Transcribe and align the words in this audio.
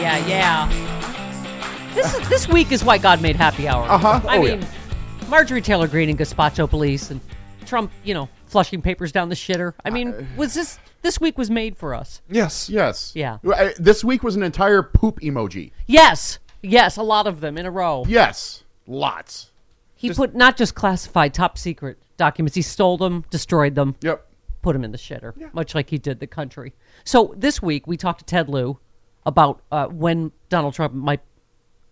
Yeah, 0.00 0.18
yeah, 0.26 0.68
yeah. 0.68 1.94
This 1.94 2.14
is, 2.14 2.28
this 2.28 2.48
week 2.48 2.70
is 2.72 2.84
why 2.84 2.98
God 2.98 3.22
made 3.22 3.36
happy 3.36 3.66
hour. 3.66 3.84
Uh-huh. 3.88 4.20
I 4.28 4.36
Oh, 4.38 4.42
mean, 4.42 4.60
yeah. 4.62 4.68
Marjorie 5.28 5.62
Taylor 5.62 5.88
Greene 5.88 6.10
and 6.10 6.18
Gazpacho 6.18 6.68
Police 6.68 7.10
and 7.10 7.20
Trump, 7.64 7.90
you 8.04 8.12
know, 8.14 8.28
flushing 8.46 8.82
papers 8.82 9.10
down 9.10 9.28
the 9.28 9.34
shitter. 9.34 9.72
I 9.84 9.90
mean, 9.90 10.08
Uh, 10.08 10.22
was 10.36 10.54
this 10.54 10.78
this 11.02 11.20
week 11.20 11.38
was 11.38 11.50
made 11.50 11.76
for 11.76 11.94
us? 11.94 12.20
Yes. 12.28 12.68
Yes. 12.68 13.12
Yeah. 13.14 13.38
Uh, 13.44 13.70
This 13.78 14.04
week 14.04 14.22
was 14.22 14.36
an 14.36 14.42
entire 14.42 14.82
poop 14.82 15.20
emoji. 15.20 15.72
Yes, 15.86 16.38
yes, 16.62 16.96
a 16.96 17.02
lot 17.02 17.26
of 17.26 17.40
them 17.40 17.56
in 17.58 17.64
a 17.66 17.70
row. 17.70 18.04
Yes. 18.06 18.62
Lots. 18.86 19.50
He 19.94 20.12
put 20.12 20.34
not 20.34 20.56
just 20.56 20.74
classified, 20.74 21.32
top 21.34 21.56
secret 21.58 21.98
documents. 22.18 22.54
He 22.54 22.62
stole 22.62 22.98
them, 22.98 23.24
destroyed 23.30 23.74
them, 23.74 23.96
Yep. 24.02 24.24
put 24.62 24.74
them 24.74 24.84
in 24.84 24.92
the 24.92 24.98
shitter, 24.98 25.32
much 25.54 25.74
like 25.74 25.90
he 25.90 25.98
did 25.98 26.20
the 26.20 26.26
country. 26.26 26.74
So 27.04 27.34
this 27.36 27.62
week 27.62 27.86
we 27.86 27.96
talked 27.96 28.18
to 28.20 28.24
Ted 28.26 28.48
Lieu 28.48 28.78
about 29.26 29.60
uh, 29.70 29.86
when 29.88 30.32
Donald 30.48 30.72
Trump 30.72 30.94
might 30.94 31.20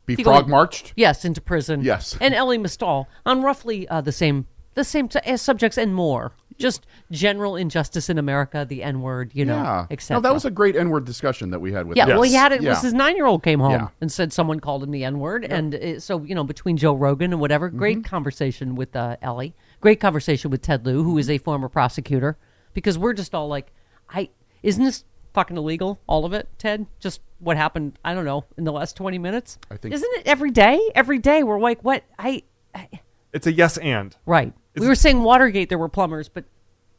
Be 0.06 0.16
frog 0.16 0.48
marched. 0.48 0.92
Yes, 0.96 1.24
into 1.26 1.40
prison. 1.42 1.82
Yes. 1.82 2.16
and 2.20 2.32
Elie 2.34 2.56
Mystal 2.58 3.08
on 3.26 3.42
roughly 3.42 3.86
uh, 3.88 4.00
the 4.00 4.12
same 4.12 4.46
the 4.74 4.84
same 4.84 5.08
t- 5.08 5.18
uh, 5.20 5.36
subjects 5.36 5.76
and 5.78 5.94
more. 5.94 6.32
Just 6.56 6.86
general 7.10 7.56
injustice 7.56 8.08
in 8.08 8.16
America, 8.18 8.64
the 8.68 8.82
N 8.84 9.02
word, 9.02 9.32
you 9.34 9.44
know, 9.44 9.56
Yeah. 9.56 9.86
etc. 9.90 10.16
No, 10.18 10.28
that 10.28 10.32
was 10.34 10.44
a 10.44 10.50
great 10.52 10.76
N-word 10.76 11.04
discussion 11.04 11.50
that 11.50 11.58
we 11.60 11.72
had 11.72 11.86
with. 11.88 11.96
yeah. 11.96 12.04
him. 12.06 12.10
Well, 12.14 12.22
he 12.22 12.34
had 12.34 12.52
it. 12.52 12.62
Yeah. 12.62 12.70
Was 12.70 12.82
his 12.82 12.92
nine 12.94 13.16
year 13.16 13.26
old 13.26 13.42
came 13.42 13.58
home 13.58 13.72
Yeah. 13.72 13.88
and 14.00 14.10
said 14.10 14.32
someone 14.32 14.60
called 14.60 14.82
him 14.84 14.92
the 14.92 15.04
N 15.04 15.18
word, 15.18 15.44
and 15.44 15.74
uh, 15.74 15.98
so 16.00 16.22
you 16.22 16.34
know 16.34 16.44
between 16.44 16.76
Joe 16.76 16.94
Rogan 16.94 17.32
and 17.32 17.40
whatever, 17.40 17.68
great 17.68 17.98
Mm-hmm. 17.98 18.04
conversation 18.08 18.76
with 18.76 18.94
uh, 18.94 19.16
Ellie. 19.22 19.54
Great 19.80 19.98
conversation 20.00 20.50
with 20.52 20.62
Ted 20.62 20.86
Lieu, 20.86 21.02
who 21.02 21.18
is 21.18 21.28
a 21.28 21.38
former 21.38 21.68
prosecutor, 21.68 22.36
because 22.72 22.96
we're 22.98 23.12
just 23.14 23.34
all 23.34 23.48
like, 23.48 23.72
I 24.08 24.30
isn't 24.62 24.84
this 24.84 25.04
fucking 25.34 25.56
illegal? 25.56 26.00
All 26.06 26.24
of 26.24 26.32
it, 26.32 26.48
Ted. 26.58 26.86
Just 27.00 27.20
what 27.40 27.56
happened? 27.58 27.98
I 28.04 28.14
don't 28.14 28.24
know 28.24 28.44
in 28.56 28.64
the 28.64 28.72
last 28.72 28.96
twenty 28.96 29.18
minutes. 29.18 29.58
I 29.70 29.76
think- 29.76 29.94
isn't 29.94 30.10
it 30.18 30.26
every 30.26 30.50
day? 30.50 30.80
Every 30.94 31.18
day 31.18 31.42
we're 31.42 31.60
like, 31.60 31.82
what? 31.84 32.02
I, 32.18 32.42
I 32.74 32.88
It's 33.32 33.46
a 33.46 33.52
yes 33.52 33.76
and. 33.78 34.16
right. 34.26 34.52
we 34.76 34.86
were 34.86 34.94
saying 34.94 35.22
Watergate 35.22 35.68
there 35.68 35.78
were 35.78 35.88
plumbers, 35.88 36.28
but 36.28 36.44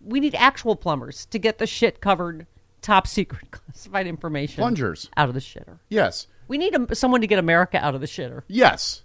we 0.01 0.19
need 0.19 0.35
actual 0.35 0.75
plumbers 0.75 1.25
to 1.27 1.39
get 1.39 1.57
the 1.57 1.65
shit 1.65 1.99
covered, 2.01 2.45
top 2.81 3.07
secret 3.07 3.49
classified 3.51 4.05
information 4.05 4.61
Plungers. 4.61 5.09
out 5.17 5.27
of 5.29 5.33
the 5.33 5.41
shitter. 5.41 5.79
Yes. 5.89 6.27
We 6.47 6.59
need 6.59 6.75
a, 6.75 6.93
someone 6.95 7.21
to 7.21 7.27
get 7.27 7.39
America 7.39 7.83
out 7.83 7.95
of 7.95 8.01
the 8.01 8.07
shitter. 8.07 8.43
Yes. 8.47 9.03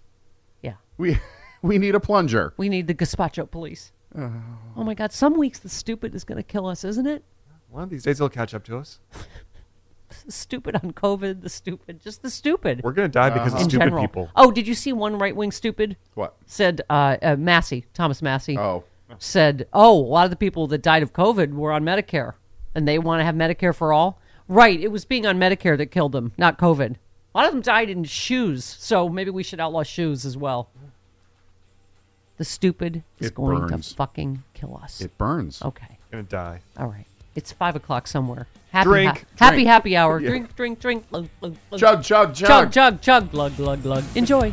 Yeah. 0.62 0.74
We 0.98 1.18
we 1.62 1.78
need 1.78 1.94
a 1.94 2.00
plunger. 2.00 2.52
We 2.58 2.68
need 2.68 2.86
the 2.86 2.94
gazpacho 2.94 3.50
police. 3.50 3.92
Oh, 4.18 4.30
oh 4.76 4.84
my 4.84 4.94
God. 4.94 5.12
Some 5.12 5.34
weeks 5.38 5.58
the 5.60 5.68
stupid 5.68 6.14
is 6.14 6.24
going 6.24 6.36
to 6.36 6.42
kill 6.42 6.66
us, 6.66 6.84
isn't 6.84 7.06
it? 7.06 7.24
One 7.70 7.82
of 7.84 7.90
these 7.90 8.02
days, 8.02 8.18
it'll 8.20 8.28
catch 8.28 8.54
up 8.54 8.64
to 8.64 8.76
us. 8.78 8.98
The 10.26 10.32
stupid 10.32 10.74
on 10.74 10.92
COVID, 10.92 11.40
the 11.40 11.48
stupid, 11.48 12.00
just 12.02 12.20
the 12.22 12.30
stupid. 12.30 12.80
We're 12.82 12.90
gonna 12.92 13.06
die 13.06 13.30
because 13.30 13.54
of 13.54 13.60
in 13.60 13.68
stupid 13.70 13.84
general. 13.84 14.02
people. 14.02 14.28
Oh, 14.34 14.50
did 14.50 14.66
you 14.66 14.74
see 14.74 14.92
one 14.92 15.16
right 15.20 15.34
wing 15.36 15.52
stupid? 15.52 15.96
What? 16.14 16.34
Said 16.46 16.80
uh, 16.90 17.16
uh, 17.22 17.36
Massie, 17.38 17.84
Thomas 17.94 18.20
Massie. 18.20 18.58
Oh. 18.58 18.82
said, 19.20 19.68
"Oh, 19.72 19.96
a 19.96 20.02
lot 20.08 20.24
of 20.24 20.30
the 20.30 20.36
people 20.36 20.66
that 20.66 20.82
died 20.82 21.04
of 21.04 21.12
COVID 21.12 21.52
were 21.54 21.70
on 21.70 21.84
Medicare, 21.84 22.34
and 22.74 22.88
they 22.88 22.98
want 22.98 23.20
to 23.20 23.24
have 23.24 23.36
Medicare 23.36 23.72
for 23.74 23.92
all. 23.92 24.20
Right, 24.48 24.80
it 24.80 24.88
was 24.88 25.04
being 25.04 25.26
on 25.26 25.38
Medicare 25.38 25.78
that 25.78 25.92
killed 25.92 26.10
them, 26.10 26.32
not 26.36 26.58
COVID. 26.58 26.96
A 27.32 27.38
lot 27.38 27.46
of 27.46 27.52
them 27.52 27.62
died 27.62 27.88
in 27.88 28.02
shoes, 28.02 28.64
so 28.64 29.08
maybe 29.08 29.30
we 29.30 29.44
should 29.44 29.60
outlaw 29.60 29.84
shoes 29.84 30.26
as 30.26 30.36
well. 30.36 30.70
The 32.36 32.44
stupid 32.44 33.04
is 33.20 33.28
It 33.28 33.34
going 33.36 33.68
burns. 33.68 33.90
to 33.90 33.94
fucking 33.94 34.42
kill 34.54 34.76
us. 34.82 35.00
It 35.00 35.16
burns. 35.16 35.62
okay, 35.62 35.98
Gonna 36.10 36.24
die. 36.24 36.62
all 36.76 36.88
right. 36.88 37.06
It's 37.34 37.52
five 37.52 37.76
o'clock 37.76 38.06
somewhere. 38.06 38.46
Happy, 38.70 38.84
Drink, 38.88 39.24
happy, 39.38 39.56
drink. 39.56 39.68
happy 39.68 39.96
hour. 39.96 40.20
Yeah. 40.20 40.28
Drink, 40.30 40.56
drink, 40.56 40.80
drink. 40.80 41.08
Glug, 41.10 41.28
glug, 41.40 41.56
glug. 41.70 41.80
Chug, 41.80 42.02
chug, 42.04 42.34
chug. 42.34 42.48
chug, 42.48 42.72
chug, 42.72 43.00
chug. 43.00 43.30
Glug, 43.30 43.56
glug, 43.56 43.82
glug. 43.82 44.04
Enjoy. 44.14 44.52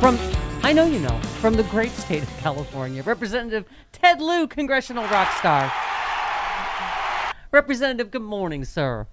From, 0.00 0.18
I 0.62 0.74
know 0.74 0.84
you 0.84 0.98
know, 0.98 1.18
from 1.40 1.54
the 1.54 1.62
great 1.64 1.92
state 1.92 2.22
of 2.22 2.28
California, 2.38 3.02
Representative 3.02 3.64
Ted 3.92 4.20
Lieu, 4.20 4.46
congressional 4.46 5.04
rock 5.04 5.32
star. 5.38 5.72
Representative, 7.50 8.10
good 8.10 8.20
morning, 8.22 8.64
sir. 8.66 9.06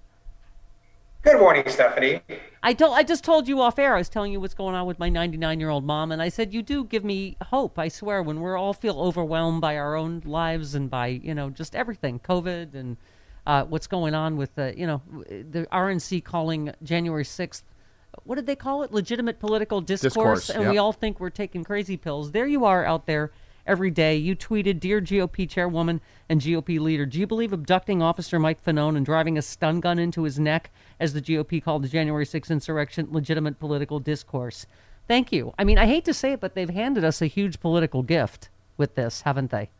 Good 1.22 1.38
morning, 1.38 1.62
Stephanie. 1.68 2.20
I 2.64 2.74
told 2.74 2.96
I 2.96 3.04
just 3.04 3.22
told 3.22 3.46
you 3.46 3.60
off 3.60 3.78
air. 3.78 3.94
I 3.94 3.98
was 3.98 4.08
telling 4.08 4.32
you 4.32 4.40
what's 4.40 4.54
going 4.54 4.74
on 4.74 4.86
with 4.88 4.98
my 4.98 5.08
99 5.08 5.60
year 5.60 5.68
old 5.68 5.84
mom, 5.84 6.10
and 6.10 6.20
I 6.20 6.28
said 6.28 6.52
you 6.52 6.62
do 6.62 6.82
give 6.84 7.04
me 7.04 7.36
hope. 7.42 7.78
I 7.78 7.86
swear, 7.86 8.24
when 8.24 8.40
we're 8.40 8.56
all 8.56 8.72
feel 8.72 8.98
overwhelmed 8.98 9.60
by 9.60 9.76
our 9.76 9.94
own 9.94 10.22
lives 10.24 10.74
and 10.74 10.90
by 10.90 11.06
you 11.06 11.32
know 11.32 11.48
just 11.48 11.76
everything, 11.76 12.18
COVID 12.18 12.74
and 12.74 12.96
uh, 13.46 13.64
what's 13.64 13.86
going 13.86 14.16
on 14.16 14.36
with 14.36 14.52
the 14.56 14.74
you 14.76 14.84
know 14.84 15.00
the 15.28 15.68
RNC 15.70 16.24
calling 16.24 16.72
January 16.82 17.24
6th. 17.24 17.62
What 18.24 18.34
did 18.34 18.46
they 18.46 18.56
call 18.56 18.82
it? 18.82 18.92
Legitimate 18.92 19.38
political 19.38 19.80
discourse, 19.80 20.46
Discourse, 20.46 20.50
and 20.50 20.68
we 20.68 20.76
all 20.76 20.92
think 20.92 21.20
we're 21.20 21.30
taking 21.30 21.62
crazy 21.62 21.96
pills. 21.96 22.32
There 22.32 22.48
you 22.48 22.64
are 22.64 22.84
out 22.84 23.06
there 23.06 23.30
every 23.66 23.90
day. 23.90 24.16
You 24.16 24.34
tweeted, 24.34 24.80
"Dear 24.80 25.00
GOP 25.00 25.48
chairwoman 25.48 26.00
and 26.28 26.40
GOP 26.40 26.78
leader, 26.78 27.06
do 27.06 27.18
you 27.18 27.26
believe 27.26 27.52
abducting 27.52 28.02
Officer 28.02 28.38
Mike 28.38 28.64
Fanone 28.64 28.96
and 28.96 29.06
driving 29.06 29.38
a 29.38 29.42
stun 29.42 29.80
gun 29.80 29.98
into 29.98 30.22
his 30.22 30.38
neck, 30.38 30.70
as 30.98 31.12
the 31.12 31.20
GOP 31.20 31.62
called 31.62 31.82
the 31.82 31.88
January 31.88 32.26
6th 32.26 32.50
insurrection, 32.50 33.08
legitimate 33.10 33.58
political 33.58 33.98
discourse?" 34.00 34.66
Thank 35.08 35.32
you. 35.32 35.52
I 35.58 35.64
mean, 35.64 35.78
I 35.78 35.86
hate 35.86 36.04
to 36.04 36.14
say 36.14 36.32
it, 36.32 36.40
but 36.40 36.54
they've 36.54 36.70
handed 36.70 37.04
us 37.04 37.20
a 37.20 37.26
huge 37.26 37.60
political 37.60 38.02
gift 38.02 38.48
with 38.76 38.94
this, 38.94 39.22
haven't 39.22 39.50
they? 39.50 39.70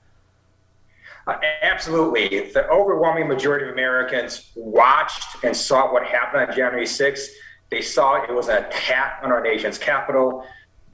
Uh, 1.27 1.37
absolutely. 1.63 2.51
The 2.51 2.69
overwhelming 2.69 3.29
majority 3.29 3.67
of 3.67 3.73
Americans 3.73 4.51
watched 4.57 5.45
and 5.45 5.57
saw 5.57 5.93
what 5.93 6.05
happened 6.05 6.49
on 6.49 6.57
January 6.57 6.87
6th. 6.87 7.29
They 7.71 7.81
saw 7.81 8.23
it 8.23 8.35
was 8.35 8.49
an 8.49 8.65
attack 8.65 9.21
on 9.23 9.31
our 9.31 9.41
nation's 9.41 9.79
capital. 9.79 10.45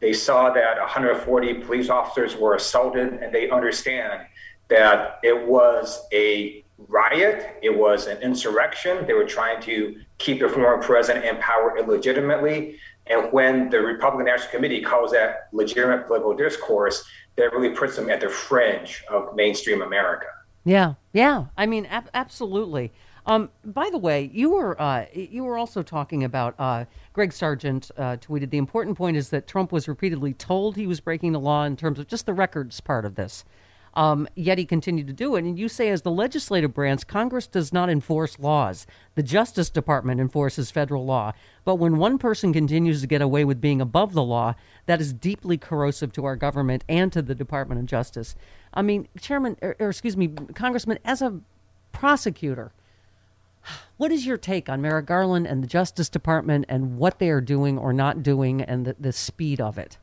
They 0.00 0.12
saw 0.12 0.50
that 0.53 0.79
140 0.79 1.55
police 1.55 1.89
officers 1.89 2.37
were 2.37 2.55
assaulted, 2.55 3.15
and 3.15 3.35
they 3.35 3.50
understand 3.50 4.27
that 4.69 5.19
it 5.23 5.47
was 5.47 6.06
a 6.12 6.65
riot, 6.87 7.56
it 7.62 7.77
was 7.77 8.06
an 8.06 8.19
insurrection. 8.23 9.06
They 9.06 9.15
were 9.15 9.25
trying 9.25 9.61
to 9.62 9.97
keep 10.19 10.41
the 10.41 10.49
former 10.49 10.81
president 10.83 11.25
in 11.25 11.37
power 11.39 11.77
illegitimately. 11.77 12.79
And 13.09 13.33
when 13.33 13.71
the 13.71 13.81
Republican 13.81 14.27
National 14.27 14.50
Committee 14.50 14.83
calls 14.83 15.12
that 15.12 15.49
legitimate 15.53 16.06
political 16.06 16.35
discourse, 16.35 17.05
that 17.37 17.53
really 17.53 17.71
puts 17.71 17.97
them 17.97 18.11
at 18.11 18.21
the 18.21 18.29
fringe 18.29 19.05
of 19.11 19.35
mainstream 19.35 19.83
America. 19.83 20.27
Yeah, 20.65 20.95
yeah. 21.12 21.47
I 21.56 21.67
mean, 21.67 21.87
ab- 21.87 22.11
absolutely. 22.12 22.93
Um, 23.29 23.51
by 23.63 23.91
the 23.91 23.99
way, 23.99 24.31
you 24.33 24.51
were 24.51 24.81
uh, 24.81 25.05
you 25.13 25.45
were 25.45 25.59
also 25.59 25.83
talking 25.83 26.25
about 26.25 26.55
uh, 26.59 26.87
Greg 27.13 27.35
Sargent 27.35 27.91
uh, 27.99 28.17
tweeted 28.17 28.49
the 28.49 28.57
important 28.57 28.97
point 28.97 29.19
is 29.19 29.29
that 29.29 29.47
Trump 29.47 29.71
was 29.71 29.87
repeatedly 29.87 30.33
told 30.33 30.77
he 30.77 30.87
was 30.87 31.01
breaking 31.01 31.33
the 31.33 31.41
law 31.41 31.65
in 31.65 31.77
terms 31.77 31.99
of 31.99 32.09
just 32.09 32.25
the 32.25 32.33
records 32.33 32.81
part 32.81 33.05
of 33.05 33.17
this. 33.17 33.45
Um, 33.93 34.29
yet 34.35 34.57
he 34.59 34.65
continued 34.65 35.09
to 35.09 35.13
do 35.13 35.35
it. 35.37 35.45
And 35.45 35.59
you 35.59 35.69
say, 35.69 35.91
as 35.91 36.03
the 36.03 36.11
legislative 36.11 36.73
branch, 36.73 37.07
Congress 37.07 37.47
does 37.47 37.73
not 37.73 37.91
enforce 37.91 38.39
laws. 38.39 38.87
The 39.15 39.23
Justice 39.23 39.71
Department 39.71 40.21
enforces 40.21 40.71
federal 40.71 41.05
law. 41.05 41.33
But 41.65 41.77
when 41.77 41.97
one 41.97 42.17
person 42.17 42.53
continues 42.53 43.01
to 43.01 43.07
get 43.07 43.21
away 43.21 43.45
with 43.45 43.61
being 43.61 43.81
above 43.81 44.13
the 44.13 44.23
law, 44.23 44.55
that 44.87 45.01
is 45.01 45.13
deeply 45.13 45.59
corrosive 45.59 46.13
to 46.13 46.25
our 46.25 46.37
government 46.37 46.85
and 46.89 47.13
to 47.13 47.23
the 47.23 47.35
Department 47.35 47.81
of 47.81 47.87
Justice. 47.87 48.37
I 48.73 48.83
mean, 48.83 49.09
Chairman, 49.21 49.57
or, 49.63 49.75
or 49.81 49.89
excuse 49.89 50.17
me, 50.17 50.29
Congressman, 50.55 50.99
as 51.05 51.21
a 51.21 51.41
prosecutor, 51.91 52.73
what 53.97 54.12
is 54.12 54.26
your 54.26 54.37
take 54.37 54.69
on 54.69 54.81
Merrick 54.81 55.06
Garland 55.06 55.47
and 55.47 55.62
the 55.62 55.67
Justice 55.67 56.09
Department 56.09 56.67
and 56.69 56.99
what 56.99 57.19
they 57.19 57.31
are 57.31 57.41
doing 57.41 57.79
or 57.79 57.93
not 57.93 58.23
doing 58.23 58.62
and 58.62 58.87
the, 58.87 58.97
the 58.99 59.12
speed 59.12 59.61
of 59.61 59.79
it? 59.79 59.99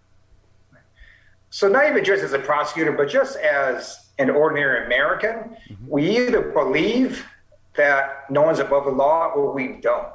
So, 1.50 1.70
not 1.70 1.88
even 1.90 2.04
just 2.04 2.24
as 2.24 2.34
a 2.34 2.40
prosecutor, 2.40 2.92
but 2.92 3.08
just 3.08 3.38
as 3.38 4.10
an 4.20 4.30
ordinary 4.30 4.86
American, 4.86 5.56
mm-hmm. 5.70 5.88
we 5.88 6.18
either 6.18 6.42
believe 6.42 7.26
that 7.76 8.30
no 8.30 8.42
one's 8.42 8.60
above 8.60 8.86
the 8.86 8.92
law 8.92 9.28
or 9.28 9.54
we 9.54 9.80
don't. 9.82 10.08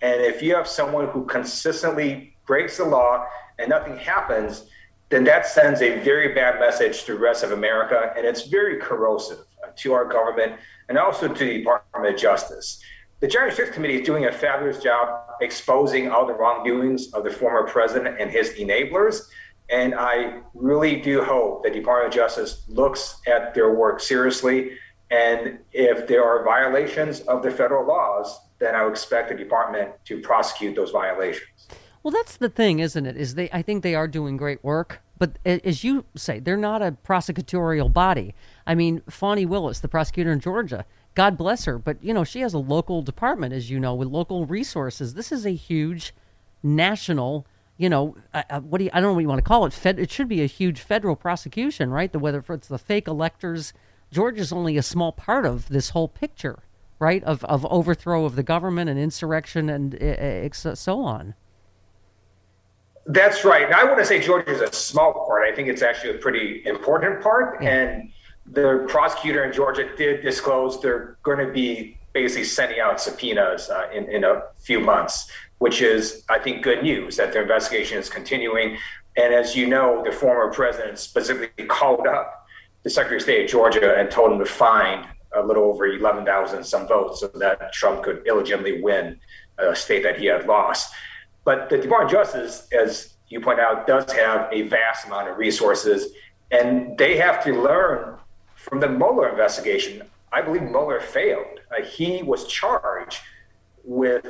And 0.00 0.20
if 0.20 0.42
you 0.42 0.54
have 0.54 0.66
someone 0.66 1.08
who 1.08 1.24
consistently 1.24 2.34
breaks 2.46 2.78
the 2.78 2.84
law 2.84 3.26
and 3.58 3.68
nothing 3.70 3.96
happens, 3.96 4.64
then 5.10 5.24
that 5.24 5.46
sends 5.46 5.80
a 5.82 5.98
very 6.00 6.34
bad 6.34 6.58
message 6.58 7.04
to 7.04 7.12
the 7.12 7.18
rest 7.18 7.44
of 7.44 7.52
America. 7.52 8.12
And 8.16 8.26
it's 8.26 8.42
very 8.48 8.78
corrosive 8.78 9.38
to 9.76 9.92
our 9.92 10.04
government 10.04 10.54
and 10.88 10.98
also 10.98 11.28
to 11.28 11.44
the 11.44 11.58
Department 11.58 12.14
of 12.14 12.20
Justice. 12.20 12.82
The 13.22 13.28
January 13.28 13.54
6th 13.54 13.72
Committee 13.72 14.00
is 14.00 14.04
doing 14.04 14.24
a 14.24 14.32
fabulous 14.32 14.82
job 14.82 15.20
exposing 15.40 16.10
all 16.10 16.26
the 16.26 16.32
wrongdoings 16.32 17.12
of 17.12 17.22
the 17.22 17.30
former 17.30 17.68
president 17.68 18.20
and 18.20 18.28
his 18.28 18.50
enablers. 18.54 19.28
And 19.70 19.94
I 19.94 20.40
really 20.54 21.00
do 21.00 21.22
hope 21.22 21.62
that 21.62 21.72
the 21.72 21.78
Department 21.78 22.08
of 22.08 22.14
Justice 22.16 22.64
looks 22.66 23.20
at 23.28 23.54
their 23.54 23.72
work 23.74 24.00
seriously. 24.00 24.72
And 25.12 25.60
if 25.72 26.08
there 26.08 26.24
are 26.24 26.42
violations 26.44 27.20
of 27.20 27.44
the 27.44 27.52
federal 27.52 27.86
laws, 27.86 28.40
then 28.58 28.74
I 28.74 28.82
would 28.82 28.90
expect 28.90 29.28
the 29.28 29.36
department 29.36 29.92
to 30.06 30.18
prosecute 30.18 30.74
those 30.74 30.90
violations. 30.90 31.68
Well, 32.02 32.10
that's 32.10 32.38
the 32.38 32.48
thing, 32.48 32.80
isn't 32.80 33.06
it? 33.06 33.16
Is 33.16 33.36
they? 33.36 33.48
I 33.52 33.62
think 33.62 33.84
they 33.84 33.94
are 33.94 34.08
doing 34.08 34.36
great 34.36 34.64
work, 34.64 35.00
but 35.18 35.38
as 35.44 35.84
you 35.84 36.06
say, 36.16 36.40
they're 36.40 36.56
not 36.56 36.82
a 36.82 36.96
prosecutorial 37.06 37.92
body. 37.92 38.34
I 38.66 38.74
mean, 38.74 39.00
Fani 39.08 39.46
Willis, 39.46 39.78
the 39.78 39.86
prosecutor 39.86 40.32
in 40.32 40.40
Georgia, 40.40 40.84
God 41.14 41.36
bless 41.36 41.66
her, 41.66 41.78
but 41.78 42.02
you 42.02 42.14
know 42.14 42.24
she 42.24 42.40
has 42.40 42.54
a 42.54 42.58
local 42.58 43.02
department, 43.02 43.52
as 43.52 43.70
you 43.70 43.78
know, 43.78 43.94
with 43.94 44.08
local 44.08 44.46
resources. 44.46 45.14
This 45.14 45.30
is 45.30 45.44
a 45.44 45.50
huge 45.50 46.14
national. 46.62 47.46
You 47.76 47.88
know, 47.88 48.16
uh, 48.32 48.42
uh, 48.48 48.60
what 48.60 48.78
do 48.78 48.84
you, 48.84 48.90
I 48.92 49.00
don't 49.00 49.10
know 49.10 49.14
what 49.14 49.20
you 49.20 49.28
want 49.28 49.38
to 49.38 49.48
call 49.48 49.66
it. 49.66 49.72
Fed, 49.72 49.98
it 49.98 50.10
should 50.10 50.28
be 50.28 50.42
a 50.42 50.46
huge 50.46 50.80
federal 50.80 51.16
prosecution, 51.16 51.90
right? 51.90 52.12
The 52.12 52.18
whether 52.18 52.42
it's 52.48 52.68
the 52.68 52.78
fake 52.78 53.08
electors, 53.08 53.72
Georgia's 54.10 54.52
only 54.52 54.76
a 54.76 54.82
small 54.82 55.12
part 55.12 55.44
of 55.44 55.68
this 55.68 55.90
whole 55.90 56.08
picture, 56.08 56.60
right? 56.98 57.22
Of 57.24 57.44
of 57.44 57.66
overthrow 57.66 58.24
of 58.24 58.36
the 58.36 58.42
government 58.42 58.88
and 58.88 58.98
insurrection 58.98 59.68
and 59.68 59.94
uh, 60.02 60.74
so 60.74 61.00
on. 61.00 61.34
That's 63.06 63.44
right. 63.44 63.68
Now, 63.68 63.80
I 63.80 63.84
wouldn't 63.84 64.06
say 64.06 64.20
Georgia 64.20 64.50
is 64.50 64.60
a 64.60 64.72
small 64.72 65.12
part. 65.26 65.42
I 65.42 65.54
think 65.54 65.68
it's 65.68 65.82
actually 65.82 66.14
a 66.14 66.18
pretty 66.18 66.62
important 66.64 67.20
part. 67.20 67.60
And 67.62 68.12
the 68.46 68.84
prosecutor 68.88 69.44
in 69.44 69.52
Georgia 69.52 69.94
did 69.96 70.22
disclose 70.22 70.80
they're 70.80 71.16
going 71.22 71.38
to 71.38 71.52
be 71.52 71.98
basically 72.12 72.44
sending 72.44 72.80
out 72.80 73.00
subpoenas 73.00 73.70
uh, 73.70 73.88
in, 73.94 74.10
in 74.10 74.24
a 74.24 74.42
few 74.58 74.80
months, 74.80 75.30
which 75.58 75.80
is, 75.80 76.24
I 76.28 76.38
think, 76.38 76.62
good 76.62 76.82
news 76.82 77.16
that 77.16 77.32
the 77.32 77.40
investigation 77.40 77.98
is 77.98 78.10
continuing. 78.10 78.76
And 79.16 79.32
as 79.32 79.56
you 79.56 79.66
know, 79.66 80.02
the 80.04 80.12
former 80.12 80.52
president 80.52 80.98
specifically 80.98 81.66
called 81.66 82.06
up 82.06 82.46
the 82.82 82.90
Secretary 82.90 83.16
of 83.16 83.22
State 83.22 83.44
of 83.44 83.50
Georgia 83.50 83.96
and 83.96 84.10
told 84.10 84.32
him 84.32 84.38
to 84.38 84.44
find 84.44 85.06
a 85.34 85.42
little 85.42 85.64
over 85.64 85.86
11,000 85.86 86.64
some 86.64 86.86
votes 86.86 87.20
so 87.20 87.28
that 87.28 87.72
Trump 87.72 88.02
could 88.02 88.26
illegitimately 88.26 88.82
win 88.82 89.18
a 89.58 89.74
state 89.74 90.02
that 90.02 90.18
he 90.18 90.26
had 90.26 90.46
lost. 90.46 90.92
But 91.44 91.70
the 91.70 91.78
Department 91.78 92.12
of 92.12 92.26
Justice, 92.26 92.68
as 92.72 93.14
you 93.28 93.40
point 93.40 93.60
out, 93.60 93.86
does 93.86 94.10
have 94.12 94.48
a 94.52 94.62
vast 94.62 95.06
amount 95.06 95.28
of 95.28 95.38
resources, 95.38 96.12
and 96.50 96.96
they 96.98 97.16
have 97.16 97.42
to 97.44 97.52
learn 97.62 98.18
from 98.62 98.80
the 98.80 98.88
Mueller 98.88 99.28
investigation. 99.28 100.02
I 100.32 100.40
believe 100.40 100.62
Mueller 100.62 101.00
failed. 101.00 101.60
Uh, 101.70 101.82
he 101.84 102.22
was 102.22 102.46
charged 102.46 103.18
with 103.84 104.24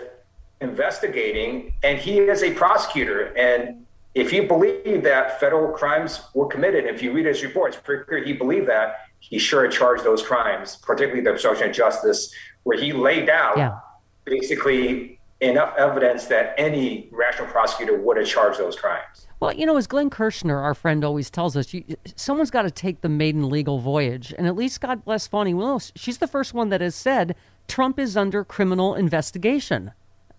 investigating, 0.60 1.74
and 1.82 1.98
he 1.98 2.18
is 2.18 2.42
a 2.42 2.52
prosecutor. 2.54 3.36
And 3.36 3.84
if 4.14 4.32
you 4.32 4.46
believe 4.48 5.02
that 5.04 5.38
federal 5.38 5.72
crimes 5.72 6.22
were 6.34 6.46
committed, 6.46 6.86
if 6.86 7.02
you 7.02 7.12
read 7.12 7.26
his 7.26 7.42
reports, 7.42 7.76
pretty 7.76 8.04
clear 8.04 8.24
he 8.24 8.32
believed 8.32 8.68
that. 8.68 9.00
He 9.20 9.38
sure 9.38 9.68
charged 9.68 10.02
those 10.02 10.22
crimes, 10.22 10.76
particularly 10.82 11.22
the 11.22 11.30
obstruction 11.30 11.68
of 11.68 11.76
justice, 11.76 12.34
where 12.64 12.78
he 12.78 12.92
laid 12.92 13.28
out 13.28 13.56
Yeah. 13.56 13.78
basically 14.24 15.20
enough 15.42 15.74
evidence 15.76 16.26
that 16.26 16.54
any 16.56 17.08
rational 17.10 17.48
prosecutor 17.48 17.98
would 17.98 18.16
have 18.16 18.26
charged 18.26 18.58
those 18.58 18.76
crimes. 18.76 19.26
Well, 19.40 19.52
you 19.52 19.66
know, 19.66 19.76
as 19.76 19.88
Glenn 19.88 20.08
Kirshner, 20.08 20.62
our 20.62 20.74
friend, 20.74 21.04
always 21.04 21.28
tells 21.28 21.56
us, 21.56 21.74
you, 21.74 21.84
someone's 22.14 22.50
got 22.50 22.62
to 22.62 22.70
take 22.70 23.00
the 23.00 23.08
maiden 23.08 23.48
legal 23.48 23.80
voyage. 23.80 24.32
And 24.38 24.46
at 24.46 24.54
least, 24.54 24.80
God 24.80 25.04
bless 25.04 25.26
Fani 25.26 25.52
Willis, 25.52 25.92
she's 25.96 26.18
the 26.18 26.28
first 26.28 26.54
one 26.54 26.68
that 26.68 26.80
has 26.80 26.94
said 26.94 27.34
Trump 27.66 27.98
is 27.98 28.16
under 28.16 28.44
criminal 28.44 28.94
investigation. 28.94 29.90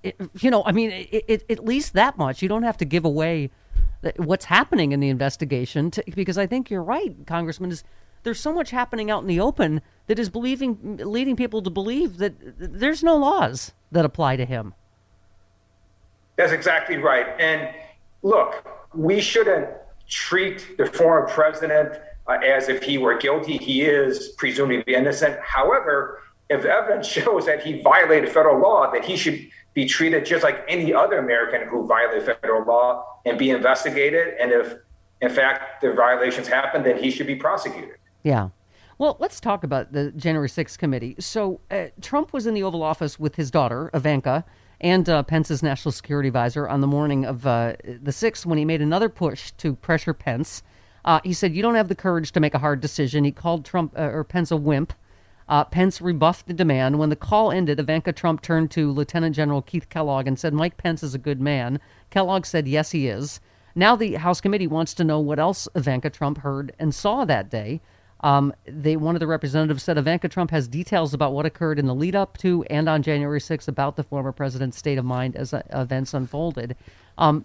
It, 0.04 0.16
you 0.40 0.50
know, 0.50 0.64
I 0.66 0.72
mean, 0.72 0.92
it, 0.92 1.26
it, 1.28 1.46
at 1.50 1.66
least 1.66 1.94
that 1.94 2.18
much. 2.18 2.42
You 2.42 2.48
don't 2.48 2.64
have 2.64 2.78
to 2.78 2.86
give 2.86 3.04
away 3.04 3.52
what's 4.18 4.46
happening 4.46 4.94
in 4.94 5.02
the 5.02 5.10
investigation 5.10 5.92
to, 5.92 6.04
because 6.16 6.38
I 6.38 6.48
think 6.48 6.70
you're 6.70 6.84
right, 6.84 7.16
Congressman. 7.28 7.72
Is 7.72 7.84
there's 8.24 8.40
so 8.40 8.54
much 8.54 8.72
happening 8.72 9.12
out 9.12 9.22
in 9.22 9.28
the 9.28 9.40
open 9.40 9.82
that 10.08 10.18
is 10.18 10.30
believing, 10.30 10.98
leading 10.98 11.36
people 11.36 11.62
to 11.62 11.70
believe 11.70 12.18
that 12.18 12.34
there's 12.58 13.04
no 13.04 13.18
laws 13.18 13.74
that 13.92 14.06
apply 14.06 14.38
to 14.38 14.46
him. 14.46 14.74
That's 16.36 16.52
exactly 16.52 16.98
right. 16.98 17.28
And 17.40 17.70
look, 18.22 18.68
we 18.94 19.22
shouldn't 19.22 19.70
treat 20.10 20.78
the 20.78 20.86
former 20.86 21.28
president 21.28 22.00
uh, 22.28 22.34
as 22.34 22.70
if 22.70 22.84
he 22.84 22.98
were 22.98 23.18
guilty. 23.18 23.58
He 23.58 23.82
is 23.82 24.30
presumably 24.38 24.96
innocent. 24.96 25.40
However, 25.42 26.22
if 26.50 26.66
evidence 26.66 27.08
shows 27.18 27.46
that 27.46 27.64
he 27.64 27.82
violated 27.82 28.30
federal 28.30 28.62
law, 28.62 28.92
that 28.92 29.06
he 29.06 29.16
should 29.16 29.48
be 29.74 29.86
treated 29.86 30.26
just 30.26 30.44
like 30.44 30.64
any 30.68 30.94
other 30.94 31.18
American 31.18 31.68
who 31.68 31.88
violated 31.88 32.26
federal 32.26 32.64
law 32.66 33.06
and 33.26 33.38
be 33.38 33.50
investigated. 33.50 34.36
And 34.40 34.52
if 34.52 34.76
in 35.22 35.30
fact 35.30 35.82
the 35.82 35.94
violations 35.94 36.48
happened, 36.48 36.86
then 36.86 36.98
he 36.98 37.10
should 37.10 37.28
be 37.28 37.36
prosecuted. 37.36 37.98
Yeah. 38.24 38.50
Well, 39.00 39.18
let's 39.20 39.40
talk 39.40 39.64
about 39.64 39.92
the 39.92 40.12
January 40.12 40.48
6th 40.48 40.78
committee. 40.78 41.16
So, 41.20 41.60
uh, 41.72 41.86
Trump 42.02 42.32
was 42.32 42.46
in 42.46 42.54
the 42.54 42.62
Oval 42.62 42.84
Office 42.84 43.20
with 43.20 43.36
his 43.36 43.50
daughter, 43.50 43.90
Ivanka, 43.94 44.46
and 44.84 45.08
uh, 45.08 45.24
Pence's 45.24 45.64
national 45.64 45.94
security 45.94 46.28
advisor 46.28 46.68
on 46.68 46.82
the 46.82 46.88
morning 46.88 47.26
of 47.26 47.48
uh, 47.48 47.74
the 47.84 48.12
6th 48.12 48.46
when 48.46 48.58
he 48.58 48.66
made 48.66 48.82
another 48.82 49.08
push 49.08 49.52
to 49.54 49.76
pressure 49.76 50.14
Pence. 50.14 50.62
Uh, 51.06 51.22
he 51.24 51.34
said, 51.34 51.56
You 51.56 51.62
don't 51.62 51.76
have 51.76 51.88
the 51.88 51.96
courage 51.96 52.34
to 52.34 52.42
make 52.42 52.54
a 52.54 52.60
hard 52.60 52.82
decision. 52.82 53.24
He 53.24 53.32
called 53.32 53.64
Trump 53.64 53.94
uh, 53.98 54.02
or 54.02 54.26
Pence 54.26 54.52
a 54.52 54.58
wimp. 54.58 54.94
Uh, 55.48 55.64
Pence 55.64 56.02
rebuffed 56.02 56.48
the 56.48 56.54
demand. 56.54 57.00
When 57.00 57.10
the 57.10 57.16
call 57.16 57.52
ended, 57.52 57.80
Ivanka 57.80 58.12
Trump 58.12 58.42
turned 58.42 58.72
to 58.72 58.92
Lieutenant 58.92 59.36
General 59.36 59.62
Keith 59.62 59.90
Kellogg 59.90 60.28
and 60.28 60.38
said, 60.38 60.54
Mike 60.54 60.78
Pence 60.78 61.02
is 61.02 61.16
a 61.16 61.20
good 61.20 61.42
man. 61.42 61.80
Kellogg 62.10 62.46
said, 62.46 62.68
Yes, 62.68 62.92
he 62.92 63.08
is. 63.08 63.40
Now 63.76 63.96
the 63.96 64.16
House 64.16 64.42
committee 64.42 64.68
wants 64.68 64.94
to 64.96 65.04
know 65.06 65.20
what 65.20 65.40
else 65.40 65.68
Ivanka 65.76 66.10
Trump 66.10 66.40
heard 66.40 66.74
and 66.78 66.94
saw 66.94 67.24
that 67.26 67.50
day. 67.50 67.82
Um, 68.24 68.54
they 68.66 68.96
one 68.96 69.16
of 69.16 69.20
the 69.20 69.28
representatives 69.28 69.84
said 69.84 69.98
Ivanka 69.98 70.30
Trump 70.30 70.50
has 70.52 70.68
details 70.68 71.14
about 71.14 71.34
what 71.34 71.46
occurred 71.46 71.78
in 71.78 71.86
the 71.86 71.94
lead 71.94 72.16
up 72.16 72.38
to 72.38 72.64
and 72.70 72.88
on 72.88 73.04
January 73.04 73.42
6th 73.42 73.68
about 73.68 73.98
the 73.98 74.04
former 74.04 74.32
president's 74.32 74.78
state 74.78 74.98
of 74.98 75.04
mind 75.04 75.36
as 75.36 75.54
uh, 75.54 75.62
events 75.72 76.14
unfolded. 76.14 76.78
Um, 77.18 77.44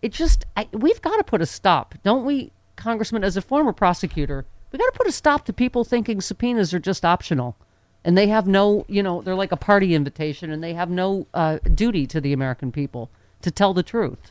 it 0.00 0.12
just 0.12 0.44
I, 0.56 0.68
we've 0.72 1.02
got 1.02 1.16
to 1.16 1.24
put 1.24 1.42
a 1.42 1.46
stop, 1.46 1.96
don't 2.04 2.24
we, 2.24 2.52
Congressman? 2.76 3.24
As 3.24 3.36
a 3.36 3.42
former 3.42 3.72
prosecutor, 3.72 4.44
we 4.70 4.78
got 4.78 4.92
to 4.92 4.98
put 4.98 5.08
a 5.08 5.12
stop 5.12 5.44
to 5.46 5.52
people 5.52 5.82
thinking 5.82 6.20
subpoenas 6.20 6.72
are 6.72 6.78
just 6.78 7.04
optional, 7.04 7.56
and 8.04 8.16
they 8.16 8.28
have 8.28 8.46
no, 8.46 8.86
you 8.88 9.02
know, 9.02 9.22
they're 9.22 9.34
like 9.34 9.52
a 9.52 9.56
party 9.56 9.92
invitation, 9.92 10.52
and 10.52 10.62
they 10.62 10.74
have 10.74 10.88
no 10.88 11.26
uh, 11.34 11.58
duty 11.74 12.06
to 12.06 12.20
the 12.20 12.32
American 12.32 12.70
people 12.70 13.10
to 13.42 13.50
tell 13.50 13.74
the 13.74 13.82
truth. 13.82 14.30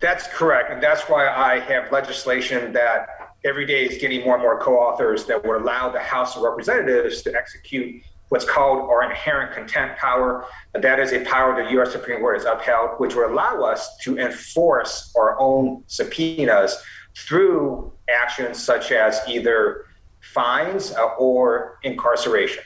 That's 0.00 0.26
correct, 0.26 0.70
and 0.70 0.82
that's 0.82 1.02
why 1.02 1.28
I 1.28 1.60
have 1.60 1.90
legislation 1.90 2.72
that 2.74 3.21
every 3.44 3.66
day 3.66 3.84
is 3.84 3.98
getting 3.98 4.24
more 4.24 4.34
and 4.34 4.42
more 4.42 4.58
co-authors 4.60 5.26
that 5.26 5.44
would 5.44 5.62
allow 5.62 5.90
the 5.90 6.00
House 6.00 6.36
of 6.36 6.42
Representatives 6.42 7.22
to 7.22 7.34
execute 7.34 8.02
what's 8.28 8.44
called 8.44 8.88
our 8.88 9.02
inherent 9.04 9.52
contempt 9.52 9.98
power. 9.98 10.46
And 10.74 10.82
that 10.82 10.98
is 10.98 11.12
a 11.12 11.20
power 11.24 11.62
the 11.62 11.70
U.S. 11.72 11.92
Supreme 11.92 12.20
Court 12.20 12.38
has 12.38 12.46
upheld, 12.46 12.98
which 12.98 13.14
would 13.14 13.30
allow 13.30 13.62
us 13.62 13.96
to 13.98 14.18
enforce 14.18 15.12
our 15.16 15.38
own 15.38 15.84
subpoenas 15.86 16.82
through 17.14 17.92
actions 18.08 18.62
such 18.62 18.90
as 18.90 19.20
either 19.28 19.84
fines 20.20 20.92
uh, 20.92 21.08
or 21.18 21.78
incarceration. 21.82 22.62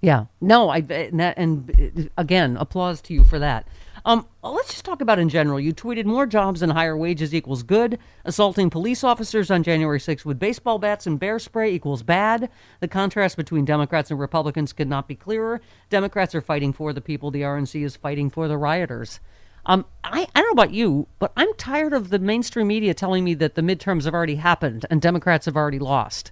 Yeah, 0.00 0.26
no, 0.40 0.68
I 0.68 0.78
and, 0.78 1.20
that, 1.20 1.38
and 1.38 2.10
again, 2.16 2.56
applause 2.58 3.00
to 3.02 3.14
you 3.14 3.24
for 3.24 3.38
that. 3.38 3.66
Um, 4.06 4.26
let's 4.42 4.70
just 4.70 4.84
talk 4.84 5.00
about 5.00 5.18
in 5.18 5.30
general. 5.30 5.58
You 5.58 5.72
tweeted 5.72 6.04
more 6.04 6.26
jobs 6.26 6.60
and 6.60 6.72
higher 6.72 6.96
wages 6.96 7.34
equals 7.34 7.62
good. 7.62 7.98
Assaulting 8.26 8.68
police 8.68 9.02
officers 9.02 9.50
on 9.50 9.62
January 9.62 9.98
6th 9.98 10.26
with 10.26 10.38
baseball 10.38 10.78
bats 10.78 11.06
and 11.06 11.18
bear 11.18 11.38
spray 11.38 11.72
equals 11.72 12.02
bad. 12.02 12.50
The 12.80 12.88
contrast 12.88 13.36
between 13.38 13.64
Democrats 13.64 14.10
and 14.10 14.20
Republicans 14.20 14.74
could 14.74 14.88
not 14.88 15.08
be 15.08 15.14
clearer. 15.14 15.62
Democrats 15.88 16.34
are 16.34 16.42
fighting 16.42 16.74
for 16.74 16.92
the 16.92 17.00
people. 17.00 17.30
The 17.30 17.42
RNC 17.42 17.82
is 17.82 17.96
fighting 17.96 18.28
for 18.28 18.46
the 18.46 18.58
rioters. 18.58 19.20
Um, 19.64 19.86
I, 20.02 20.26
I 20.34 20.40
don't 20.42 20.54
know 20.54 20.62
about 20.62 20.74
you, 20.74 21.08
but 21.18 21.32
I'm 21.34 21.54
tired 21.54 21.94
of 21.94 22.10
the 22.10 22.18
mainstream 22.18 22.66
media 22.66 22.92
telling 22.92 23.24
me 23.24 23.32
that 23.34 23.54
the 23.54 23.62
midterms 23.62 24.04
have 24.04 24.12
already 24.12 24.36
happened 24.36 24.84
and 24.90 25.00
Democrats 25.00 25.46
have 25.46 25.56
already 25.56 25.78
lost. 25.78 26.30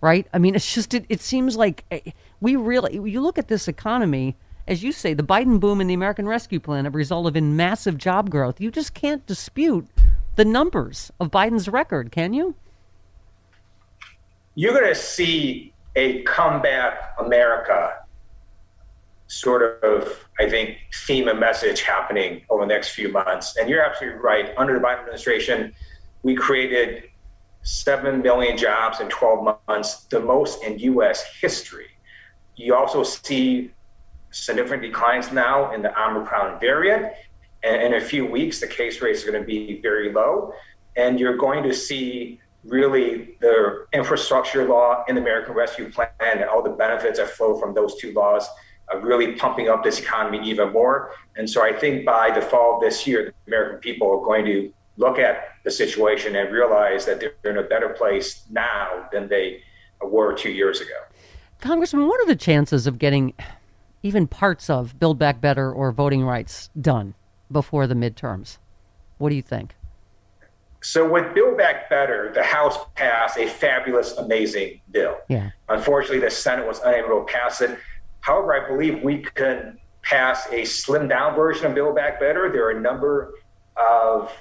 Right? 0.00 0.28
I 0.32 0.38
mean, 0.38 0.54
it's 0.54 0.72
just, 0.72 0.94
it, 0.94 1.04
it 1.08 1.20
seems 1.20 1.56
like 1.56 1.84
eh, 1.90 2.12
we 2.40 2.54
really, 2.54 3.10
you 3.10 3.20
look 3.20 3.36
at 3.36 3.48
this 3.48 3.66
economy 3.66 4.36
as 4.68 4.82
you 4.82 4.92
say, 4.92 5.14
the 5.14 5.22
Biden 5.22 5.58
boom 5.58 5.80
and 5.80 5.88
the 5.88 5.94
American 5.94 6.28
Rescue 6.28 6.60
Plan 6.60 6.84
have 6.84 6.94
resulted 6.94 7.38
in 7.38 7.56
massive 7.56 7.96
job 7.96 8.28
growth. 8.28 8.60
You 8.60 8.70
just 8.70 8.92
can't 8.92 9.26
dispute 9.26 9.88
the 10.36 10.44
numbers 10.44 11.10
of 11.18 11.30
Biden's 11.30 11.68
record, 11.68 12.12
can 12.12 12.34
you? 12.34 12.54
You're 14.54 14.74
going 14.74 14.84
to 14.84 14.94
see 14.94 15.72
a 15.96 16.22
comeback 16.24 17.14
America 17.18 17.94
sort 19.26 19.82
of, 19.82 20.28
I 20.38 20.48
think, 20.50 20.76
theme 21.06 21.28
and 21.28 21.40
message 21.40 21.80
happening 21.80 22.42
over 22.50 22.64
the 22.64 22.68
next 22.68 22.90
few 22.90 23.10
months. 23.10 23.56
And 23.56 23.70
you're 23.70 23.82
absolutely 23.82 24.20
right. 24.20 24.52
Under 24.58 24.74
the 24.74 24.80
Biden 24.80 25.00
administration, 25.00 25.72
we 26.22 26.34
created 26.34 27.04
7 27.62 28.20
million 28.20 28.58
jobs 28.58 29.00
in 29.00 29.08
12 29.08 29.56
months, 29.66 30.04
the 30.10 30.20
most 30.20 30.62
in 30.62 30.78
U.S. 30.78 31.24
history. 31.40 31.88
You 32.56 32.74
also 32.74 33.02
see 33.02 33.70
significant 34.38 34.82
declines 34.82 35.32
now 35.32 35.72
in 35.72 35.82
the 35.82 35.90
Omicron 36.00 36.60
variant. 36.60 37.12
And 37.62 37.82
in 37.82 37.94
a 37.94 38.00
few 38.00 38.24
weeks, 38.24 38.60
the 38.60 38.66
case 38.66 39.00
rates 39.02 39.24
are 39.24 39.32
going 39.32 39.42
to 39.42 39.46
be 39.46 39.80
very 39.80 40.12
low. 40.12 40.52
And 40.96 41.18
you're 41.18 41.36
going 41.36 41.62
to 41.64 41.74
see 41.74 42.40
really 42.64 43.36
the 43.40 43.86
infrastructure 43.92 44.66
law 44.66 45.04
and 45.08 45.16
the 45.16 45.20
American 45.22 45.54
Rescue 45.54 45.90
Plan 45.90 46.08
and 46.20 46.44
all 46.44 46.62
the 46.62 46.70
benefits 46.70 47.18
that 47.18 47.30
flow 47.30 47.58
from 47.58 47.74
those 47.74 47.96
two 47.96 48.12
laws 48.12 48.48
uh, 48.92 48.98
really 48.98 49.32
pumping 49.32 49.68
up 49.68 49.84
this 49.84 50.00
economy 50.00 50.40
even 50.48 50.72
more. 50.72 51.12
And 51.36 51.48
so 51.48 51.62
I 51.62 51.72
think 51.72 52.04
by 52.04 52.30
the 52.30 52.42
fall 52.42 52.76
of 52.76 52.80
this 52.80 53.06
year, 53.06 53.24
the 53.24 53.32
American 53.46 53.78
people 53.80 54.10
are 54.10 54.24
going 54.24 54.44
to 54.46 54.72
look 54.96 55.18
at 55.18 55.48
the 55.64 55.70
situation 55.70 56.36
and 56.36 56.52
realize 56.52 57.06
that 57.06 57.20
they're 57.20 57.52
in 57.52 57.58
a 57.58 57.62
better 57.62 57.90
place 57.90 58.44
now 58.50 59.08
than 59.12 59.28
they 59.28 59.62
were 60.00 60.34
two 60.34 60.50
years 60.50 60.80
ago. 60.80 60.98
Congressman, 61.60 62.06
what 62.06 62.20
are 62.20 62.26
the 62.26 62.36
chances 62.36 62.86
of 62.86 62.98
getting 62.98 63.34
even 64.02 64.26
parts 64.26 64.70
of 64.70 64.98
Build 64.98 65.18
Back 65.18 65.40
Better 65.40 65.72
or 65.72 65.92
voting 65.92 66.22
rights 66.22 66.70
done 66.80 67.14
before 67.50 67.86
the 67.86 67.94
midterms. 67.94 68.58
What 69.18 69.30
do 69.30 69.34
you 69.34 69.42
think? 69.42 69.74
So 70.80 71.10
with 71.10 71.34
Build 71.34 71.58
Back 71.58 71.90
Better, 71.90 72.30
the 72.32 72.42
House 72.42 72.78
passed 72.94 73.36
a 73.36 73.48
fabulous, 73.48 74.12
amazing 74.12 74.80
bill. 74.90 75.16
Yeah. 75.28 75.50
Unfortunately, 75.68 76.20
the 76.20 76.30
Senate 76.30 76.66
was 76.66 76.78
unable 76.84 77.20
to 77.20 77.32
pass 77.32 77.60
it. 77.60 77.76
However, 78.20 78.54
I 78.54 78.68
believe 78.68 79.02
we 79.02 79.22
can 79.22 79.78
pass 80.02 80.46
a 80.46 80.62
slimmed 80.62 81.08
down 81.08 81.34
version 81.34 81.66
of 81.66 81.74
Build 81.74 81.96
Back 81.96 82.20
Better. 82.20 82.50
There 82.52 82.66
are 82.66 82.70
a 82.70 82.80
number 82.80 83.34
of 83.76 84.32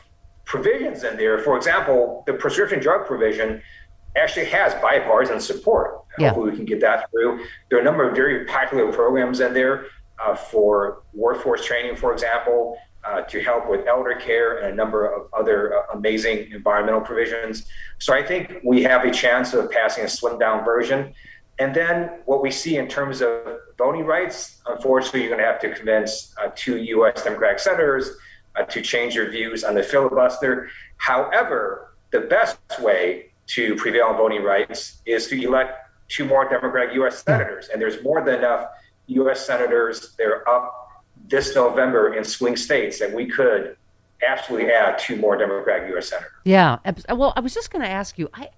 provisions 0.46 1.04
in 1.04 1.18
there. 1.18 1.40
For 1.40 1.58
example, 1.58 2.24
the 2.28 2.34
prescription 2.34 2.80
drug 2.80 3.08
provision 3.08 3.62
actually 4.16 4.46
has 4.46 4.74
bipartisan 4.76 5.40
support. 5.40 6.04
Yeah. 6.18 6.30
Hopefully, 6.30 6.52
we 6.52 6.58
can 6.58 6.66
get 6.66 6.82
that 6.82 7.10
through. 7.12 7.46
There 7.70 7.78
are 7.78 7.82
a 7.82 7.86
number 7.86 8.08
of 8.08 8.16
very 8.16 8.46
popular 8.46 8.92
programs 8.92 9.40
in 9.40 9.54
there 9.54 9.86
uh, 10.24 10.36
for 10.36 11.04
workforce 11.14 11.66
training, 11.66 11.96
for 11.96 12.14
example, 12.14 12.78
uh, 13.04 13.22
to 13.22 13.42
help 13.42 13.70
with 13.70 13.88
elder 13.88 14.16
care 14.16 14.58
and 14.58 14.74
a 14.74 14.76
number 14.76 15.06
of 15.06 15.28
other 15.34 15.78
uh, 15.78 15.94
amazing 15.94 16.52
environmental 16.52 17.02
provisions. 17.02 17.66
So 18.00 18.14
I 18.14 18.24
think 18.24 18.58
we 18.64 18.84
have 18.84 19.06
a 19.06 19.12
chance 19.12 19.54
of 19.54 19.72
passing 19.72 20.04
a 20.04 20.08
slimmed 20.08 20.40
down 20.40 20.66
version. 20.66 21.14
And 21.60 21.74
then 21.76 22.20
what 22.26 22.42
we 22.42 22.52
see 22.52 22.78
in 22.78 22.88
terms 22.88 23.22
of 23.22 23.60
voting 23.78 24.06
rights, 24.06 24.62
unfortunately, 24.68 25.22
you're 25.22 25.30
going 25.30 25.42
to 25.42 25.46
have 25.46 25.60
to 25.62 25.74
convince 25.74 26.36
uh, 26.38 26.50
two 26.56 26.78
U.S. 26.78 27.24
Democratic 27.24 27.60
senators 27.60 28.12
uh, 28.56 28.64
to 28.64 28.82
change 28.82 29.16
their 29.16 29.30
views 29.30 29.64
on 29.64 29.74
the 29.76 29.84
filibuster. 29.84 30.70
However, 30.98 31.96
the 32.12 32.22
best 32.22 32.60
way 32.80 33.32
to 33.48 33.76
prevail 33.76 34.08
on 34.08 34.18
voting 34.18 34.44
rights 34.44 35.02
is 35.06 35.28
to 35.28 35.42
elect 35.42 35.87
two 36.08 36.26
more 36.26 36.48
Democratic 36.50 36.94
U.S. 36.96 37.22
Hmm. 37.24 37.32
senators. 37.32 37.70
And 37.70 37.82
there's 37.82 38.04
more 38.04 38.24
than 38.24 38.36
enough 38.36 38.66
U.S. 39.08 39.46
senators 39.46 40.16
that 40.18 40.26
are 40.28 40.48
up 40.50 41.04
this 41.28 41.56
November 41.56 42.14
in 42.14 42.24
swing 42.24 42.56
states 42.56 43.00
that 43.00 43.12
we 43.14 43.26
could 43.28 43.76
absolutely 44.28 44.72
add 44.72 44.98
two 44.98 45.16
more 45.16 45.38
Democratic 45.38 45.90
U.S. 45.90 46.10
senators. 46.10 46.32
Yeah. 46.46 46.78
Well, 47.10 47.34
I 47.36 47.40
was 47.42 47.54
just 47.54 47.72
going 47.72 47.84
to 47.84 47.90
ask 47.90 48.18
you. 48.18 48.30
I 48.34 48.50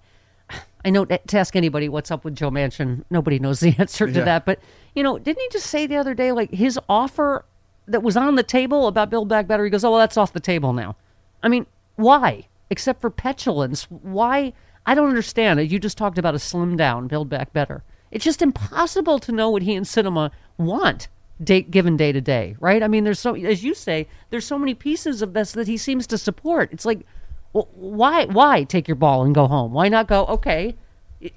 I 0.84 0.90
know 0.90 1.04
to 1.04 1.38
ask 1.38 1.54
anybody 1.54 1.88
what's 1.88 2.10
up 2.10 2.24
with 2.24 2.34
Joe 2.34 2.50
Manchin, 2.50 3.04
nobody 3.10 3.38
knows 3.38 3.60
the 3.60 3.74
answer 3.78 4.06
to 4.06 4.12
Yeah. 4.12 4.24
that. 4.24 4.44
But 4.46 4.58
you 4.94 5.02
know, 5.02 5.18
didn't 5.18 5.40
he 5.40 5.48
just 5.52 5.66
say 5.66 5.86
the 5.86 5.96
other 5.96 6.14
day, 6.14 6.32
like 6.32 6.50
his 6.50 6.78
offer 6.88 7.44
that 7.86 8.02
was 8.02 8.16
on 8.16 8.34
the 8.36 8.42
table 8.42 8.86
about 8.88 9.10
Build 9.10 9.28
Back 9.28 9.46
Better? 9.46 9.64
He 9.64 9.70
goes, 9.70 9.84
"Oh, 9.84 9.90
well, 9.90 10.00
that's 10.00 10.16
off 10.16 10.32
the 10.32 10.40
table 10.40 10.72
now." 10.72 10.96
I 11.42 11.48
mean, 11.48 11.66
why? 11.96 12.46
Except 12.70 13.00
for 13.00 13.10
petulance, 13.10 13.84
why? 13.90 14.52
I 14.90 14.94
don't 14.94 15.08
understand. 15.08 15.70
You 15.70 15.78
just 15.78 15.96
talked 15.96 16.18
about 16.18 16.34
a 16.34 16.40
slim 16.40 16.76
down, 16.76 17.06
Build 17.06 17.28
Back 17.28 17.52
Better. 17.52 17.84
It's 18.10 18.24
just 18.24 18.42
impossible 18.42 19.20
to 19.20 19.30
know 19.30 19.48
what 19.48 19.62
he 19.62 19.76
and 19.76 19.86
Sinema 19.86 20.32
want, 20.58 21.06
day, 21.40 21.62
given 21.62 21.96
day 21.96 22.10
to 22.10 22.20
day, 22.20 22.56
right? 22.58 22.82
I 22.82 22.88
mean, 22.88 23.04
there's 23.04 23.20
so, 23.20 23.36
as 23.36 23.62
you 23.62 23.72
say, 23.72 24.08
there's 24.30 24.44
so 24.44 24.58
many 24.58 24.74
pieces 24.74 25.22
of 25.22 25.32
this 25.32 25.52
that 25.52 25.68
he 25.68 25.76
seems 25.76 26.08
to 26.08 26.18
support. 26.18 26.72
It's 26.72 26.84
like, 26.84 27.06
well, 27.52 27.68
why, 27.72 28.24
why 28.24 28.64
take 28.64 28.88
your 28.88 28.96
ball 28.96 29.22
and 29.22 29.32
go 29.32 29.46
home? 29.46 29.72
Why 29.72 29.88
not 29.88 30.08
go? 30.08 30.26
Okay, 30.26 30.74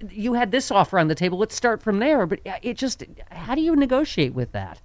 you 0.09 0.33
had 0.33 0.49
this 0.49 0.71
offer 0.71 0.97
on 0.97 1.07
the 1.07 1.13
table. 1.13 1.37
Let's 1.37 1.53
start 1.53 1.83
from 1.83 1.99
there. 1.99 2.25
But 2.25 2.39
uh, 2.47 2.57
it 2.63 2.75
just, 2.75 3.03
how 3.29 3.53
do 3.53 3.61
you 3.61 3.75
negotiate 3.75 4.33
with 4.33 4.51
that? 4.53 4.81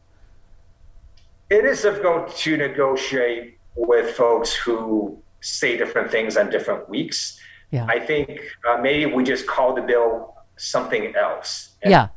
It 1.49 1.65
is 1.65 1.81
difficult 1.81 2.37
to 2.37 2.59
negotiate 2.59 3.57
with 3.77 4.15
folks 4.15 4.53
who 4.53 5.23
say 5.41 5.79
different 5.79 6.11
things 6.11 6.37
on 6.37 6.51
different 6.51 6.87
weeks. 6.91 7.41
Yeah. 7.71 7.87
I 7.89 7.99
think 8.01 8.41
uh, 8.69 8.79
maybe 8.79 9.13
we 9.13 9.25
just 9.25 9.47
call 9.47 9.75
the 9.75 9.83
bill 9.83 10.35
something 10.57 11.15
else. 11.17 11.77
And 11.83 11.91
Yeah. 11.91 12.09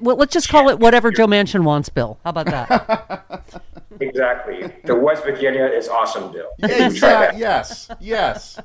Well, 0.00 0.16
let's 0.16 0.32
just 0.32 0.48
call 0.48 0.70
it 0.70 0.80
whatever 0.80 1.12
Joe 1.12 1.28
Manchin 1.28 1.62
wants, 1.62 1.88
Bill. 1.88 2.18
How 2.24 2.30
about 2.30 2.46
that? 2.46 3.62
Exactly. 4.00 4.62
The 4.84 4.94
West 4.94 5.24
Virginia 5.24 5.64
is 5.64 5.88
awesome, 5.88 6.30
Bill. 6.30 6.50
Exactly. 6.62 7.40
yes. 7.40 7.90
Yes. 7.98 8.56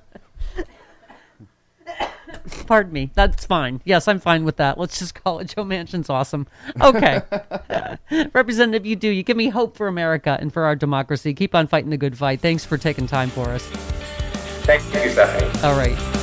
Pardon 2.67 2.93
me. 2.93 3.11
That's 3.13 3.45
fine. 3.45 3.81
Yes, 3.83 4.07
I'm 4.07 4.19
fine 4.19 4.43
with 4.43 4.57
that. 4.57 4.77
Let's 4.77 4.99
just 4.99 5.15
call 5.15 5.39
it 5.39 5.53
Joe 5.55 5.63
Manchin's 5.63 6.09
awesome. 6.09 6.47
Okay. 6.79 7.21
Representative, 8.33 8.85
you 8.85 8.95
do. 8.95 9.09
You 9.09 9.23
give 9.23 9.37
me 9.37 9.49
hope 9.49 9.75
for 9.75 9.87
America 9.87 10.37
and 10.39 10.53
for 10.53 10.63
our 10.65 10.75
democracy. 10.75 11.33
Keep 11.33 11.55
on 11.55 11.67
fighting 11.67 11.89
the 11.89 11.97
good 11.97 12.17
fight. 12.17 12.41
Thanks 12.41 12.65
for 12.65 12.77
taking 12.77 13.07
time 13.07 13.29
for 13.29 13.49
us. 13.49 13.63
Thank 14.65 14.83
you, 14.93 15.09
Stephanie. 15.09 15.51
All 15.63 15.77
right. 15.77 16.22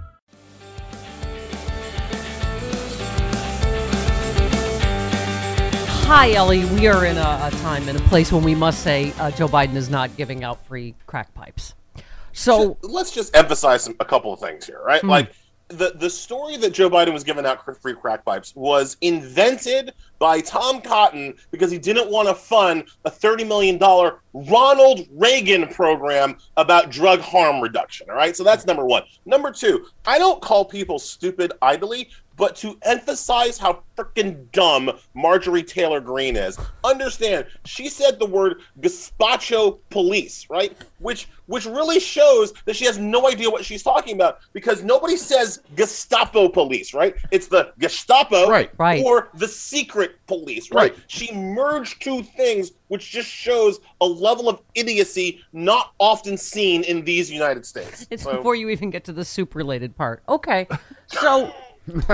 Hi, 6.13 6.33
Elie. 6.33 6.65
We 6.65 6.87
are 6.87 7.05
in 7.05 7.17
a, 7.17 7.39
a 7.41 7.51
time 7.61 7.87
and 7.87 7.97
a 7.97 8.01
place 8.01 8.33
when 8.33 8.43
we 8.43 8.53
must 8.53 8.83
say 8.83 9.13
uh, 9.17 9.31
Joe 9.31 9.47
Biden 9.47 9.75
is 9.75 9.89
not 9.89 10.13
giving 10.17 10.43
out 10.43 10.63
free 10.67 10.93
crack 11.05 11.33
pipes. 11.33 11.73
So 12.33 12.77
let's 12.81 13.11
just 13.11 13.33
emphasize 13.33 13.85
some, 13.85 13.95
a 14.01 14.03
couple 14.03 14.33
of 14.33 14.41
things 14.41 14.67
here, 14.67 14.81
right? 14.83 15.01
Like 15.05 15.31
the 15.69 15.93
the 15.95 16.09
story 16.09 16.57
that 16.57 16.73
Joe 16.73 16.89
Biden 16.89 17.13
was 17.13 17.23
giving 17.23 17.45
out 17.45 17.63
free 17.81 17.93
crack 17.93 18.25
pipes 18.25 18.53
was 18.57 18.97
invented 18.99 19.93
by 20.19 20.41
Tom 20.41 20.81
Cotton 20.81 21.33
because 21.49 21.71
he 21.71 21.77
didn't 21.77 22.11
want 22.11 22.27
to 22.27 22.35
fund 22.35 22.89
a 23.05 23.09
thirty 23.09 23.45
million 23.45 23.77
dollar 23.77 24.19
Ronald 24.33 25.07
Reagan 25.13 25.69
program 25.69 26.35
about 26.57 26.89
drug 26.89 27.21
harm 27.21 27.61
reduction. 27.61 28.09
All 28.09 28.17
right, 28.17 28.35
so 28.35 28.43
that's 28.43 28.65
number 28.65 28.85
one. 28.85 29.03
Number 29.25 29.49
two, 29.49 29.85
I 30.05 30.19
don't 30.19 30.41
call 30.41 30.65
people 30.65 30.99
stupid 30.99 31.53
idly. 31.61 32.09
But 32.41 32.55
to 32.55 32.75
emphasize 32.81 33.59
how 33.59 33.83
freaking 33.95 34.51
dumb 34.51 34.89
Marjorie 35.13 35.61
Taylor 35.61 35.99
Greene 36.01 36.35
is, 36.35 36.57
understand 36.83 37.45
she 37.65 37.87
said 37.87 38.17
the 38.17 38.25
word 38.25 38.61
gazpacho 38.81 39.77
police, 39.91 40.47
right? 40.49 40.75
Which 40.97 41.27
which 41.45 41.67
really 41.67 41.99
shows 41.99 42.51
that 42.65 42.75
she 42.75 42.85
has 42.85 42.97
no 42.97 43.29
idea 43.29 43.47
what 43.47 43.63
she's 43.63 43.83
talking 43.83 44.15
about 44.15 44.39
because 44.53 44.83
nobody 44.83 45.17
says 45.17 45.59
Gestapo 45.75 46.49
police, 46.49 46.95
right? 46.95 47.13
It's 47.29 47.45
the 47.45 47.73
Gestapo 47.77 48.49
Right. 48.49 48.71
Right. 48.79 49.03
or 49.05 49.29
the 49.35 49.47
secret 49.47 50.15
police, 50.25 50.71
right? 50.71 50.93
Right. 50.93 50.95
She 51.05 51.31
merged 51.35 52.01
two 52.01 52.23
things, 52.23 52.71
which 52.87 53.11
just 53.11 53.29
shows 53.29 53.81
a 54.01 54.05
level 54.07 54.49
of 54.49 54.61
idiocy 54.73 55.43
not 55.53 55.91
often 55.99 56.37
seen 56.37 56.83
in 56.85 57.05
these 57.05 57.29
United 57.29 57.67
States. 57.67 58.07
it's 58.09 58.23
So- 58.23 58.37
before 58.37 58.55
you 58.55 58.69
even 58.69 58.89
get 58.89 59.03
to 59.03 59.13
the 59.13 59.25
soup 59.25 59.53
related 59.53 59.95
part. 59.95 60.23
Okay. 60.27 60.67
So 61.09 61.53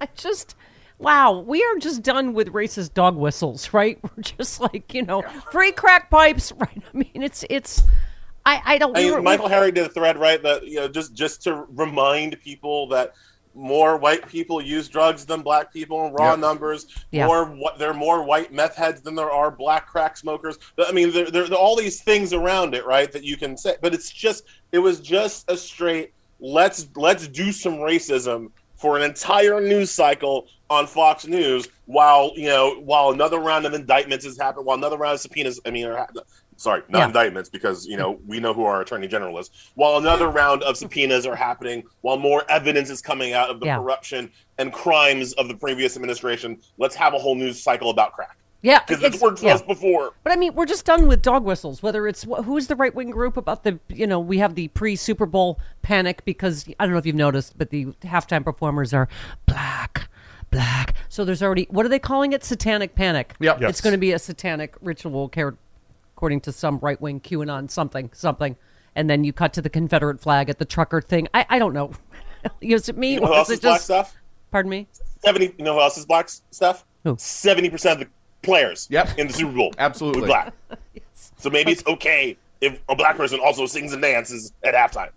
I 0.00 0.08
just 0.14 0.54
wow, 0.98 1.40
we 1.40 1.62
are 1.62 1.78
just 1.78 2.02
done 2.02 2.34
with 2.34 2.52
racist 2.52 2.94
dog 2.94 3.16
whistles, 3.16 3.72
right? 3.72 3.98
We're 4.16 4.22
just 4.22 4.60
like, 4.60 4.94
you 4.94 5.02
know, 5.02 5.22
free 5.50 5.72
crack 5.72 6.10
pipes, 6.10 6.52
right? 6.56 6.82
I 6.92 6.96
mean, 6.96 7.10
it's 7.22 7.44
it's 7.50 7.82
I 8.46 8.60
I 8.64 8.78
don't 8.78 8.96
I 8.96 9.04
we 9.04 9.10
were- 9.10 9.22
Michael 9.22 9.48
Harriot 9.48 9.74
did 9.74 9.86
a 9.86 9.88
thread, 9.88 10.18
right? 10.18 10.42
That 10.42 10.66
you 10.66 10.76
know, 10.76 10.88
just 10.88 11.14
just 11.14 11.42
to 11.44 11.64
remind 11.70 12.40
people 12.40 12.88
that 12.88 13.14
more 13.56 13.96
white 13.96 14.26
people 14.26 14.60
use 14.60 14.88
drugs 14.88 15.24
than 15.24 15.40
black 15.40 15.72
people 15.72 16.06
in 16.08 16.12
raw 16.14 16.30
Yep. 16.30 16.40
numbers. 16.40 16.86
Yeah. 17.12 17.26
More 17.26 17.44
what 17.44 17.78
there 17.78 17.88
are 17.90 17.94
more 17.94 18.24
white 18.24 18.52
meth 18.52 18.74
heads 18.74 19.00
than 19.00 19.14
there 19.14 19.30
are 19.30 19.48
black 19.50 19.86
crack 19.86 20.16
smokers. 20.16 20.58
I 20.76 20.90
mean, 20.90 21.12
there, 21.12 21.30
there, 21.30 21.44
there 21.44 21.52
are 21.52 21.60
all 21.60 21.76
these 21.76 22.02
things 22.02 22.32
around 22.32 22.74
it, 22.74 22.84
right? 22.84 23.12
That 23.12 23.22
you 23.22 23.36
can 23.36 23.56
say, 23.56 23.76
but 23.80 23.94
it's 23.94 24.10
just 24.10 24.42
it 24.72 24.78
was 24.80 24.98
just 24.98 25.48
a 25.48 25.56
straight 25.56 26.13
let's 26.44 26.88
let's 26.94 27.26
do 27.28 27.50
some 27.50 27.76
racism 27.76 28.48
for 28.76 28.96
an 28.98 29.02
entire 29.02 29.60
news 29.60 29.90
cycle 29.90 30.46
on 30.68 30.86
Fox 30.86 31.26
News 31.26 31.68
while 31.86 32.32
you 32.36 32.48
know 32.48 32.80
while 32.80 33.10
another 33.10 33.38
round 33.38 33.64
of 33.64 33.72
indictments 33.72 34.24
has 34.26 34.38
happened, 34.38 34.66
while 34.66 34.76
another 34.76 34.98
round 34.98 35.14
of 35.14 35.20
subpoenas. 35.20 35.58
I 35.64 35.70
mean, 35.70 35.86
are 35.86 36.06
sorry, 36.56 36.82
not 36.88 36.98
Yeah. 36.98 37.06
indictments 37.06 37.48
because 37.48 37.86
you 37.86 37.96
know 37.96 38.20
we 38.26 38.40
know 38.40 38.52
who 38.52 38.64
our 38.64 38.82
attorney 38.82 39.08
general 39.08 39.38
is. 39.38 39.50
While 39.74 39.96
another 39.96 40.28
round 40.28 40.62
of 40.64 40.76
subpoenas 40.76 41.24
are 41.24 41.36
happening, 41.36 41.84
while 42.02 42.18
more 42.18 42.44
evidence 42.50 42.90
is 42.90 43.00
coming 43.00 43.32
out 43.32 43.48
of 43.48 43.60
the 43.60 43.66
Yeah. 43.66 43.76
corruption 43.78 44.30
and 44.58 44.72
crimes 44.72 45.32
of 45.34 45.48
the 45.48 45.56
previous 45.56 45.96
administration, 45.96 46.58
let's 46.76 46.94
have 46.94 47.14
a 47.14 47.18
whole 47.18 47.34
news 47.34 47.62
cycle 47.62 47.88
about 47.90 48.12
crack 48.12 48.36
yeah, 48.64 48.80
because 48.80 48.98
it's- 49.02 49.14
it's 49.14 49.22
worked 49.22 49.38
for 49.40 49.46
yeah. 49.46 49.54
us 49.54 49.62
before. 49.62 50.12
But 50.24 50.32
I 50.32 50.36
mean, 50.36 50.54
we're 50.54 50.64
just 50.66 50.84
done 50.86 51.06
with 51.06 51.20
dog 51.22 51.44
whistles. 51.44 51.82
Whether 51.82 52.08
it's 52.08 52.24
who's 52.44 52.66
the 52.66 52.74
right 52.76 52.94
wing 52.94 53.10
group 53.10 53.36
about 53.36 53.62
the, 53.62 53.78
you 53.88 54.06
know, 54.06 54.18
we 54.18 54.38
have 54.38 54.54
the 54.54 54.68
pre 54.68 54.96
Super 54.96 55.26
Bowl 55.26 55.60
panic 55.82 56.24
because 56.24 56.66
I 56.80 56.84
don't 56.86 56.92
know 56.92 56.98
if 56.98 57.04
you've 57.06 57.14
noticed, 57.14 57.58
but 57.58 57.68
the 57.70 57.86
halftime 58.02 58.42
performers 58.42 58.94
are 58.94 59.08
black, 59.46 60.08
black. 60.50 60.94
So 61.10 61.24
there's 61.24 61.42
already 61.42 61.66
what 61.70 61.84
are 61.84 61.90
they 61.90 61.98
calling 61.98 62.32
it? 62.32 62.42
Satanic 62.42 62.94
panic. 62.94 63.34
Yep. 63.38 63.60
Yes. 63.60 63.70
It's 63.70 63.80
going 63.82 63.92
to 63.92 63.98
be 63.98 64.12
a 64.12 64.18
satanic 64.18 64.74
ritual, 64.80 65.28
care- 65.28 65.56
according 66.16 66.40
to 66.42 66.52
some 66.52 66.78
right 66.78 67.00
wing 67.00 67.20
QAnon 67.20 67.70
something 67.70 68.10
something. 68.14 68.56
And 68.96 69.10
then 69.10 69.24
you 69.24 69.32
cut 69.32 69.52
to 69.54 69.60
the 69.62 69.68
Confederate 69.70 70.20
flag 70.20 70.48
at 70.48 70.58
the 70.58 70.64
trucker 70.64 71.00
thing. 71.02 71.28
I, 71.34 71.44
I 71.50 71.58
don't 71.58 71.74
know. 71.74 71.92
is 72.62 72.88
it 72.88 72.96
me 72.96 73.14
You 73.14 73.20
know 73.20 73.26
who 73.26 73.32
or 73.34 73.36
else 73.36 73.48
is 73.50 73.54
is 73.54 73.60
black 73.60 73.74
just? 73.76 73.84
stuff? 73.84 74.16
Pardon 74.50 74.70
me. 74.70 74.86
Seventy. 75.24 75.52
You 75.58 75.64
know 75.64 75.74
who 75.74 75.80
else 75.80 75.98
is 75.98 76.06
black 76.06 76.28
stuff? 76.28 76.84
Who? 77.02 77.16
Seventy 77.18 77.68
percent 77.68 78.00
of 78.00 78.06
the 78.06 78.12
players 78.44 78.86
Yep. 78.90 79.18
in 79.18 79.26
the 79.26 79.32
Super 79.32 79.52
Bowl 79.52 79.72
Absolutely. 79.78 80.22
were 80.22 80.26
black. 80.28 80.52
So 81.36 81.50
maybe 81.50 81.72
it's 81.72 81.86
okay 81.86 82.38
if 82.62 82.80
a 82.88 82.96
black 82.96 83.16
person 83.18 83.38
also 83.38 83.66
sings 83.66 83.92
and 83.92 84.00
dances 84.00 84.52
at 84.62 84.74
halftime. 84.74 85.10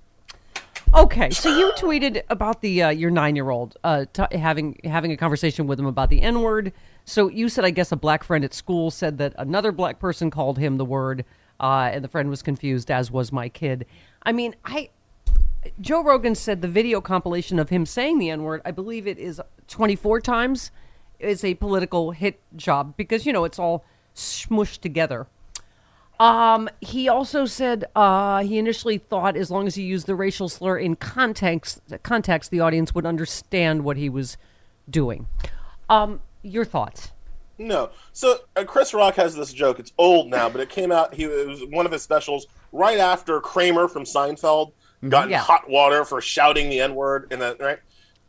Okay, 0.93 1.29
so 1.29 1.55
you 1.57 1.71
tweeted 1.77 2.21
about 2.29 2.61
the 2.61 2.83
uh, 2.83 2.89
your 2.89 3.11
nine 3.11 3.35
year 3.35 3.49
old 3.49 3.77
uh, 3.83 4.05
t- 4.11 4.37
having 4.37 4.79
having 4.83 5.11
a 5.11 5.17
conversation 5.17 5.67
with 5.67 5.79
him 5.79 5.85
about 5.85 6.09
the 6.09 6.21
N 6.21 6.41
word. 6.41 6.73
So 7.05 7.29
you 7.29 7.47
said, 7.49 7.63
I 7.65 7.69
guess, 7.71 7.91
a 7.91 7.95
black 7.95 8.23
friend 8.23 8.43
at 8.43 8.53
school 8.53 8.91
said 8.91 9.17
that 9.19 9.33
another 9.37 9.71
black 9.71 9.99
person 9.99 10.29
called 10.29 10.57
him 10.57 10.77
the 10.77 10.85
word, 10.85 11.23
uh, 11.59 11.89
and 11.93 12.03
the 12.03 12.07
friend 12.09 12.29
was 12.29 12.41
confused, 12.41 12.89
as 12.91 13.11
was 13.11 13.31
my 13.31 13.47
kid. 13.49 13.85
I 14.23 14.31
mean, 14.31 14.55
I 14.65 14.89
Joe 15.81 16.03
Rogan 16.03 16.35
said 16.35 16.61
the 16.61 16.67
video 16.67 17.01
compilation 17.01 17.59
of 17.59 17.69
him 17.69 17.85
saying 17.85 18.19
the 18.19 18.29
N 18.29 18.43
word, 18.43 18.61
I 18.65 18.71
believe 18.71 19.07
it 19.07 19.17
is 19.17 19.41
24 19.67 20.21
times, 20.21 20.71
is 21.19 21.43
a 21.43 21.53
political 21.55 22.11
hit 22.11 22.39
job 22.55 22.95
because 22.97 23.25
you 23.25 23.33
know 23.33 23.43
it's 23.45 23.59
all 23.59 23.83
smushed 24.15 24.79
together. 24.81 25.27
Um, 26.19 26.67
he 26.81 27.07
also 27.07 27.45
said 27.45 27.85
uh, 27.95 28.41
he 28.43 28.57
initially 28.57 28.97
thought 28.97 29.37
as 29.37 29.51
long 29.51 29.67
as 29.67 29.75
he 29.75 29.83
used 29.83 30.07
the 30.07 30.15
racial 30.15 30.49
slur 30.49 30.77
in 30.77 30.95
context, 30.95 31.79
context, 32.01 32.49
the 32.49 32.59
audience 32.59 32.95
would 32.95 33.05
understand 33.05 33.83
what 33.83 33.97
he 33.97 34.09
was 34.09 34.35
doing. 34.89 35.27
Um, 35.89 36.21
your 36.41 36.65
thoughts? 36.65 37.11
No. 37.59 37.91
So 38.13 38.39
uh, 38.55 38.63
Chris 38.63 38.93
Rock 38.95 39.15
has 39.15 39.35
this 39.35 39.53
joke. 39.53 39.77
It's 39.79 39.93
old 39.97 40.29
now, 40.29 40.49
but 40.49 40.59
it 40.59 40.69
came 40.69 40.91
out. 40.91 41.13
He 41.13 41.23
it 41.25 41.47
was 41.47 41.63
one 41.69 41.85
of 41.85 41.91
his 41.91 42.01
specials 42.01 42.47
right 42.71 42.97
after 42.97 43.39
Kramer 43.39 43.87
from 43.87 44.03
Seinfeld 44.03 44.71
got 45.09 45.25
in 45.25 45.31
Yeah. 45.31 45.39
hot 45.39 45.69
water 45.69 46.03
for 46.03 46.19
shouting 46.19 46.69
the 46.69 46.79
N 46.79 46.95
word 46.95 47.27
in 47.31 47.39
that 47.39 47.59
right. 47.61 47.79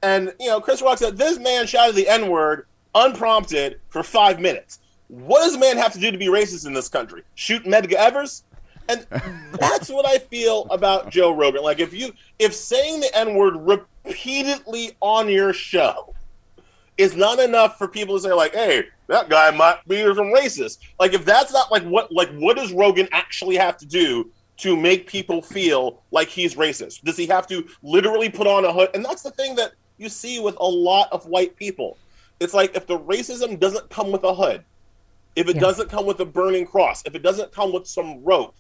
And 0.03 0.35
you 0.39 0.49
know, 0.49 0.61
Chris 0.61 0.83
Rock 0.83 0.99
said 0.99 1.17
this 1.17 1.39
man 1.39 1.67
shouted 1.67 1.95
the 1.97 2.09
N 2.09 2.29
word 2.29 2.67
unprompted 2.95 3.81
for 3.89 4.03
five 4.03 4.41
minutes. 4.41 4.81
What 5.09 5.45
does 5.45 5.55
a 5.55 5.59
man 5.59 5.77
have 5.79 5.93
to 5.95 5.99
do 5.99 6.11
to 6.11 6.19
be 6.19 6.27
racist 6.27 6.67
in 6.67 6.75
this 6.75 6.89
country? 6.89 7.23
Shoot 7.35 7.65
Medgar 7.65 7.95
Evers? 7.95 8.45
And 8.89 9.07
that's 9.59 9.89
what 9.89 10.07
I 10.07 10.19
feel 10.19 10.67
about 10.71 11.11
Joe 11.11 11.35
Rogan. 11.35 11.63
Like 11.63 11.81
if 11.81 11.93
you 11.93 12.13
if 12.39 12.55
saying 12.55 13.01
the 13.01 13.17
N 13.17 13.35
word 13.35 13.57
repeatedly 13.57 14.97
on 15.01 15.29
your 15.29 15.53
show 15.53 16.15
is 16.97 17.15
not 17.15 17.39
enough 17.39 17.79
for 17.79 17.87
people 17.87 18.17
to 18.17 18.23
say 18.23 18.33
like, 18.33 18.55
"Hey, 18.55 18.85
that 19.07 19.29
guy 19.29 19.51
might 19.51 19.87
be 19.87 20.03
some 20.03 20.33
racist." 20.33 20.79
Like, 20.99 21.15
if 21.15 21.25
that's 21.25 21.53
not 21.53 21.71
like 21.71 21.85
what 21.85 22.13
like 22.13 22.31
what 22.37 22.57
does 22.57 22.73
Rogan 22.73 23.09
actually 23.13 23.57
have 23.57 23.77
to 23.79 23.87
do 23.87 24.31
to 24.59 24.77
make 24.77 25.07
people 25.07 25.41
feel 25.41 26.03
like 26.11 26.29
he's 26.29 26.55
racist? 26.57 27.03
Does 27.03 27.17
he 27.17 27.27
have 27.27 27.47
to 27.47 27.67
literally 27.83 28.29
put 28.29 28.47
on 28.47 28.65
a 28.65 28.73
hood? 28.73 28.91
And 28.95 29.05
that's 29.05 29.23
the 29.23 29.31
thing 29.31 29.55
that 29.55 29.73
you 29.99 30.09
see 30.09 30.41
with 30.41 30.57
a 30.59 30.67
lot 30.67 31.09
of 31.13 31.27
white 31.27 31.57
people. 31.57 31.97
It's 32.41 32.55
like 32.55 32.77
if 32.77 32.87
the 32.87 32.99
racism 32.99 33.59
doesn't 33.59 33.91
come 33.91 34.11
with 34.13 34.25
a 34.25 34.35
hood, 34.35 34.65
if 35.37 35.49
it 35.49 35.57
Yeah. 35.57 35.63
doesn't 35.63 35.89
come 35.89 36.07
with 36.07 36.21
a 36.21 36.25
burning 36.25 36.67
cross, 36.67 37.03
if 37.05 37.15
it 37.15 37.23
doesn't 37.23 37.53
come 37.53 37.73
with 37.73 37.87
some 37.87 38.23
rope, 38.25 38.55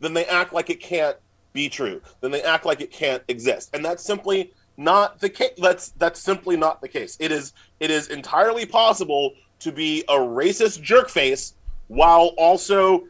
then 0.00 0.12
they 0.14 0.24
act 0.26 0.52
like 0.52 0.70
it 0.70 0.80
can't 0.80 1.16
be 1.52 1.68
true. 1.68 2.00
Then 2.20 2.30
they 2.30 2.42
act 2.42 2.66
like 2.66 2.80
it 2.80 2.90
can't 2.90 3.22
exist. 3.28 3.70
And 3.72 3.84
that's 3.84 4.02
simply 4.02 4.52
not 4.76 5.20
the 5.20 5.30
case. 5.30 5.52
That's 5.58 5.88
that's 5.96 6.20
simply 6.20 6.56
not 6.56 6.80
the 6.80 6.88
case. 6.88 7.16
It 7.18 7.32
is 7.32 7.52
it 7.80 7.90
is 7.90 8.08
entirely 8.08 8.66
possible 8.66 9.32
to 9.60 9.72
be 9.72 10.04
a 10.08 10.14
racist 10.14 10.82
jerkface 10.84 11.54
while 11.88 12.34
also 12.36 13.04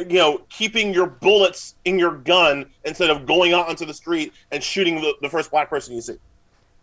you 0.00 0.18
know 0.18 0.42
keeping 0.50 0.92
your 0.92 1.06
bullets 1.06 1.76
in 1.84 1.98
your 1.98 2.18
gun 2.18 2.66
instead 2.84 3.08
of 3.10 3.24
going 3.24 3.52
out 3.54 3.68
onto 3.68 3.86
the 3.86 3.94
street 3.94 4.32
and 4.52 4.62
shooting 4.62 5.00
the, 5.00 5.14
the 5.22 5.28
first 5.30 5.50
black 5.50 5.70
person 5.70 5.94
you 5.94 6.00
see. 6.02 6.18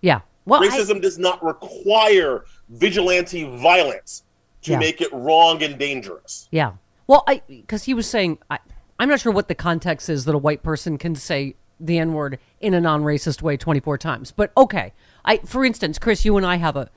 Yeah. 0.01 0.21
Well, 0.45 0.63
I- 0.63 0.67
Racism 0.67 1.01
does 1.01 1.17
not 1.17 1.43
require 1.43 2.45
vigilante 2.69 3.43
violence 3.57 4.23
to 4.63 4.71
Yeah. 4.71 4.79
make 4.79 5.01
it 5.01 5.11
wrong 5.13 5.61
and 5.63 5.77
dangerous. 5.77 6.47
Yeah. 6.51 6.73
Well, 7.07 7.23
I 7.27 7.41
because 7.47 7.83
he 7.83 7.93
was 7.93 8.07
saying 8.07 8.39
I, 8.49 8.59
I'm 8.99 9.09
not 9.09 9.19
sure 9.19 9.31
what 9.31 9.47
the 9.47 9.55
context 9.55 10.09
is 10.09 10.25
that 10.25 10.33
a 10.35 10.37
white 10.39 10.63
person 10.63 10.97
can 10.97 11.15
say 11.15 11.55
the 11.79 11.99
N 11.99 12.13
word 12.13 12.39
in 12.61 12.73
a 12.73 12.81
non-racist 12.81 13.41
way 13.41 13.57
24 13.57 13.97
times. 13.97 14.31
But 14.31 14.51
okay, 14.57 14.93
I 15.23 15.37
for 15.37 15.65
instance, 15.65 15.99
Chris, 15.99 16.25
you 16.25 16.37
and 16.37 16.45
I 16.45 16.55
have 16.55 16.75
a 16.75 16.89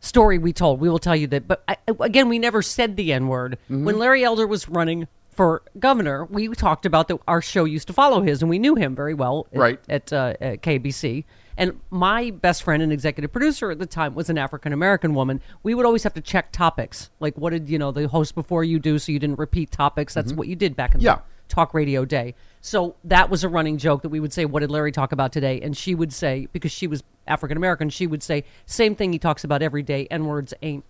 story 0.00 0.38
we 0.38 0.52
told. 0.52 0.80
We 0.80 0.88
will 0.88 0.98
tell 0.98 1.16
you 1.16 1.26
that. 1.28 1.48
But 1.48 1.62
I, 1.68 1.76
again, 2.00 2.28
we 2.28 2.38
never 2.38 2.62
said 2.62 2.96
the 2.96 3.12
N 3.12 3.28
word 3.28 3.58
when 3.68 3.98
Larry 3.98 4.22
Elder 4.24 4.46
was 4.46 4.68
running 4.68 5.08
for 5.30 5.62
governor. 5.78 6.24
We 6.26 6.48
talked 6.48 6.84
about 6.86 7.08
that 7.08 7.18
our 7.26 7.40
show 7.40 7.64
used 7.64 7.86
to 7.88 7.92
follow 7.94 8.20
his, 8.20 8.42
and 8.42 8.50
we 8.50 8.58
knew 8.58 8.74
him 8.74 8.94
very 8.94 9.14
well 9.14 9.46
at, 9.52 9.58
Right. 9.58 9.80
at, 9.88 10.12
uh, 10.12 10.34
at 10.40 10.62
KABC. 10.62 11.24
And 11.56 11.80
my 11.90 12.30
best 12.30 12.62
friend 12.62 12.82
and 12.82 12.92
executive 12.92 13.32
producer 13.32 13.70
at 13.70 13.78
the 13.78 13.86
time 13.86 14.14
was 14.14 14.30
an 14.30 14.38
African 14.38 14.72
American 14.72 15.14
woman. 15.14 15.40
We 15.62 15.74
would 15.74 15.86
always 15.86 16.02
have 16.04 16.14
to 16.14 16.20
check 16.20 16.52
topics, 16.52 17.10
like 17.20 17.36
what 17.36 17.50
did 17.50 17.68
you 17.68 17.78
know 17.78 17.92
the 17.92 18.08
host 18.08 18.34
before 18.34 18.64
you 18.64 18.78
do, 18.78 18.98
so 18.98 19.12
you 19.12 19.18
didn't 19.18 19.38
repeat 19.38 19.70
topics. 19.70 20.14
That's 20.14 20.28
mm-hmm. 20.28 20.38
what 20.38 20.48
you 20.48 20.56
did 20.56 20.76
back 20.76 20.94
in 20.94 21.00
Yeah. 21.00 21.16
the 21.16 21.22
talk 21.48 21.74
radio 21.74 22.04
day. 22.04 22.34
So 22.60 22.96
that 23.04 23.28
was 23.28 23.44
a 23.44 23.48
running 23.48 23.76
joke 23.78 24.02
that 24.02 24.08
we 24.08 24.20
would 24.20 24.32
say, 24.32 24.44
"What 24.44 24.60
did 24.60 24.70
Larry 24.70 24.92
talk 24.92 25.12
about 25.12 25.32
today?" 25.32 25.60
And 25.60 25.76
she 25.76 25.94
would 25.94 26.12
say, 26.12 26.48
because 26.52 26.72
she 26.72 26.86
was 26.86 27.02
African 27.26 27.56
American, 27.56 27.90
she 27.90 28.06
would 28.06 28.22
say, 28.22 28.44
"Same 28.66 28.94
thing 28.94 29.12
he 29.12 29.18
talks 29.18 29.44
about 29.44 29.62
every 29.62 29.82
day. 29.82 30.06
N 30.10 30.26
words 30.26 30.54
ain't 30.62 30.84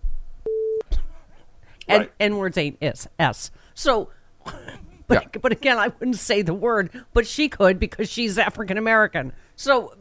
Right. 1.89 2.11
N 2.19 2.37
words 2.37 2.57
ain't 2.57 2.77
is 2.81 3.07
s." 3.19 3.51
So. 3.73 4.09
But, 5.05 5.41
but 5.41 5.51
again, 5.51 5.77
I 5.77 5.89
wouldn't 5.89 6.15
say 6.15 6.43
the 6.43 6.53
word, 6.53 6.89
but 7.13 7.27
she 7.27 7.49
could 7.49 7.77
because 7.77 8.09
she's 8.09 8.37
African 8.37 8.77
American. 8.77 9.33
So, 9.55 9.93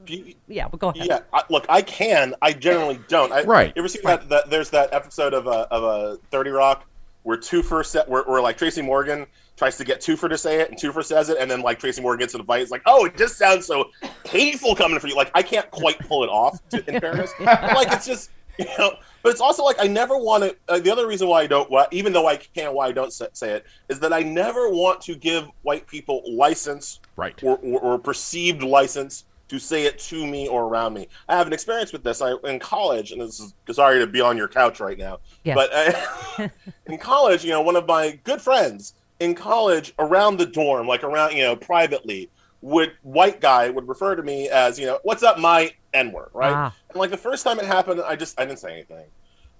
yeah, 0.48 0.68
but 0.68 0.80
go 0.80 0.88
ahead. 0.88 1.06
Yeah, 1.06 1.20
I, 1.32 1.42
look, 1.50 1.66
I 1.68 1.82
can. 1.82 2.34
I 2.40 2.52
generally 2.52 2.98
don't. 3.08 3.32
I, 3.32 3.42
Right. 3.42 3.72
You 3.76 3.80
ever 3.82 3.88
seen 3.88 4.02
that, 4.04 4.28
that? 4.30 4.50
There's 4.50 4.70
that 4.70 4.92
episode 4.92 5.34
of 5.34 5.46
a 5.46 5.68
of 5.70 5.82
a 5.82 6.16
Thirty 6.30 6.50
Rock 6.50 6.86
where 7.22 7.36
Toofer 7.36 7.84
set 7.84 8.08
where, 8.08 8.22
where 8.24 8.40
like 8.40 8.56
Tracy 8.56 8.82
Morgan 8.82 9.26
tries 9.56 9.76
to 9.76 9.84
get 9.84 10.00
Toofer 10.00 10.28
to 10.28 10.38
say 10.38 10.60
it, 10.60 10.70
and 10.70 10.80
Toofer 10.80 11.04
says 11.04 11.28
it, 11.28 11.36
and 11.38 11.50
then 11.50 11.60
like 11.60 11.78
Tracy 11.78 12.00
Morgan 12.00 12.20
gets 12.20 12.34
in 12.34 12.40
a 12.40 12.44
fight. 12.44 12.62
It's 12.62 12.70
like, 12.70 12.82
oh, 12.86 13.04
it 13.04 13.16
just 13.16 13.36
sounds 13.36 13.66
so 13.66 13.90
painful 14.24 14.74
coming 14.74 14.98
from 14.98 15.10
you. 15.10 15.16
Like 15.16 15.30
I 15.34 15.42
can't 15.42 15.70
quite 15.70 15.98
pull 16.00 16.24
it 16.24 16.28
off. 16.30 16.58
To, 16.70 16.78
in 16.92 17.00
fairness, 17.00 17.32
like 17.40 17.92
it's 17.92 18.06
just 18.06 18.30
you 18.58 18.64
know. 18.78 18.94
But 19.22 19.30
it's 19.30 19.40
also 19.40 19.62
like 19.62 19.76
I 19.78 19.86
never 19.86 20.16
want 20.16 20.44
to. 20.44 20.56
Uh, 20.66 20.80
the 20.80 20.90
other 20.90 21.06
reason 21.06 21.28
why 21.28 21.42
I 21.42 21.46
don't, 21.46 21.70
why, 21.70 21.86
even 21.92 22.12
though 22.12 22.26
I 22.26 22.36
can, 22.36 22.74
why 22.74 22.88
I 22.88 22.92
don't 22.92 23.12
say, 23.12 23.28
say 23.34 23.50
it, 23.52 23.66
is 23.88 24.00
that 24.00 24.12
I 24.12 24.20
never 24.22 24.68
want 24.68 25.00
to 25.02 25.14
give 25.14 25.46
white 25.62 25.86
people 25.86 26.22
license, 26.26 26.98
Right. 27.14 27.40
or, 27.44 27.58
or, 27.58 27.80
or 27.80 27.98
perceived 28.00 28.62
license 28.64 29.26
to 29.52 29.58
say 29.58 29.84
it 29.84 29.98
to 29.98 30.26
me 30.26 30.48
or 30.48 30.64
around 30.64 30.94
me. 30.94 31.06
I 31.28 31.36
have 31.36 31.46
an 31.46 31.52
experience 31.52 31.92
with 31.92 32.02
this. 32.02 32.22
I 32.22 32.32
in 32.44 32.58
college, 32.58 33.12
and 33.12 33.20
this 33.20 33.38
is 33.38 33.52
sorry 33.70 33.98
to 33.98 34.06
be 34.06 34.22
on 34.22 34.38
your 34.38 34.48
couch 34.48 34.80
right 34.80 34.96
now, 34.96 35.18
Yeah. 35.44 35.54
but 35.54 35.70
uh, 35.74 36.48
in 36.86 36.96
college, 36.96 37.44
you 37.44 37.50
know, 37.50 37.60
one 37.60 37.76
of 37.76 37.86
my 37.86 38.18
good 38.24 38.40
friends 38.40 38.94
in 39.20 39.34
college 39.34 39.92
around 39.98 40.38
the 40.38 40.46
dorm, 40.46 40.86
like 40.88 41.04
around 41.04 41.36
you 41.36 41.42
know 41.42 41.54
privately, 41.54 42.30
would 42.62 42.92
white 43.02 43.42
guy 43.42 43.68
would 43.68 43.86
refer 43.86 44.16
to 44.16 44.22
me 44.22 44.48
as 44.48 44.78
you 44.78 44.86
know, 44.86 44.98
what's 45.02 45.22
up, 45.22 45.38
my 45.38 45.70
n 45.92 46.12
word, 46.12 46.30
right? 46.32 46.54
Ah. 46.54 46.74
And 46.88 46.96
like 46.96 47.10
the 47.10 47.18
first 47.18 47.44
time 47.44 47.58
it 47.58 47.66
happened, 47.66 48.00
I 48.00 48.16
just 48.16 48.40
I 48.40 48.46
didn't 48.46 48.58
say 48.60 48.72
anything. 48.72 49.04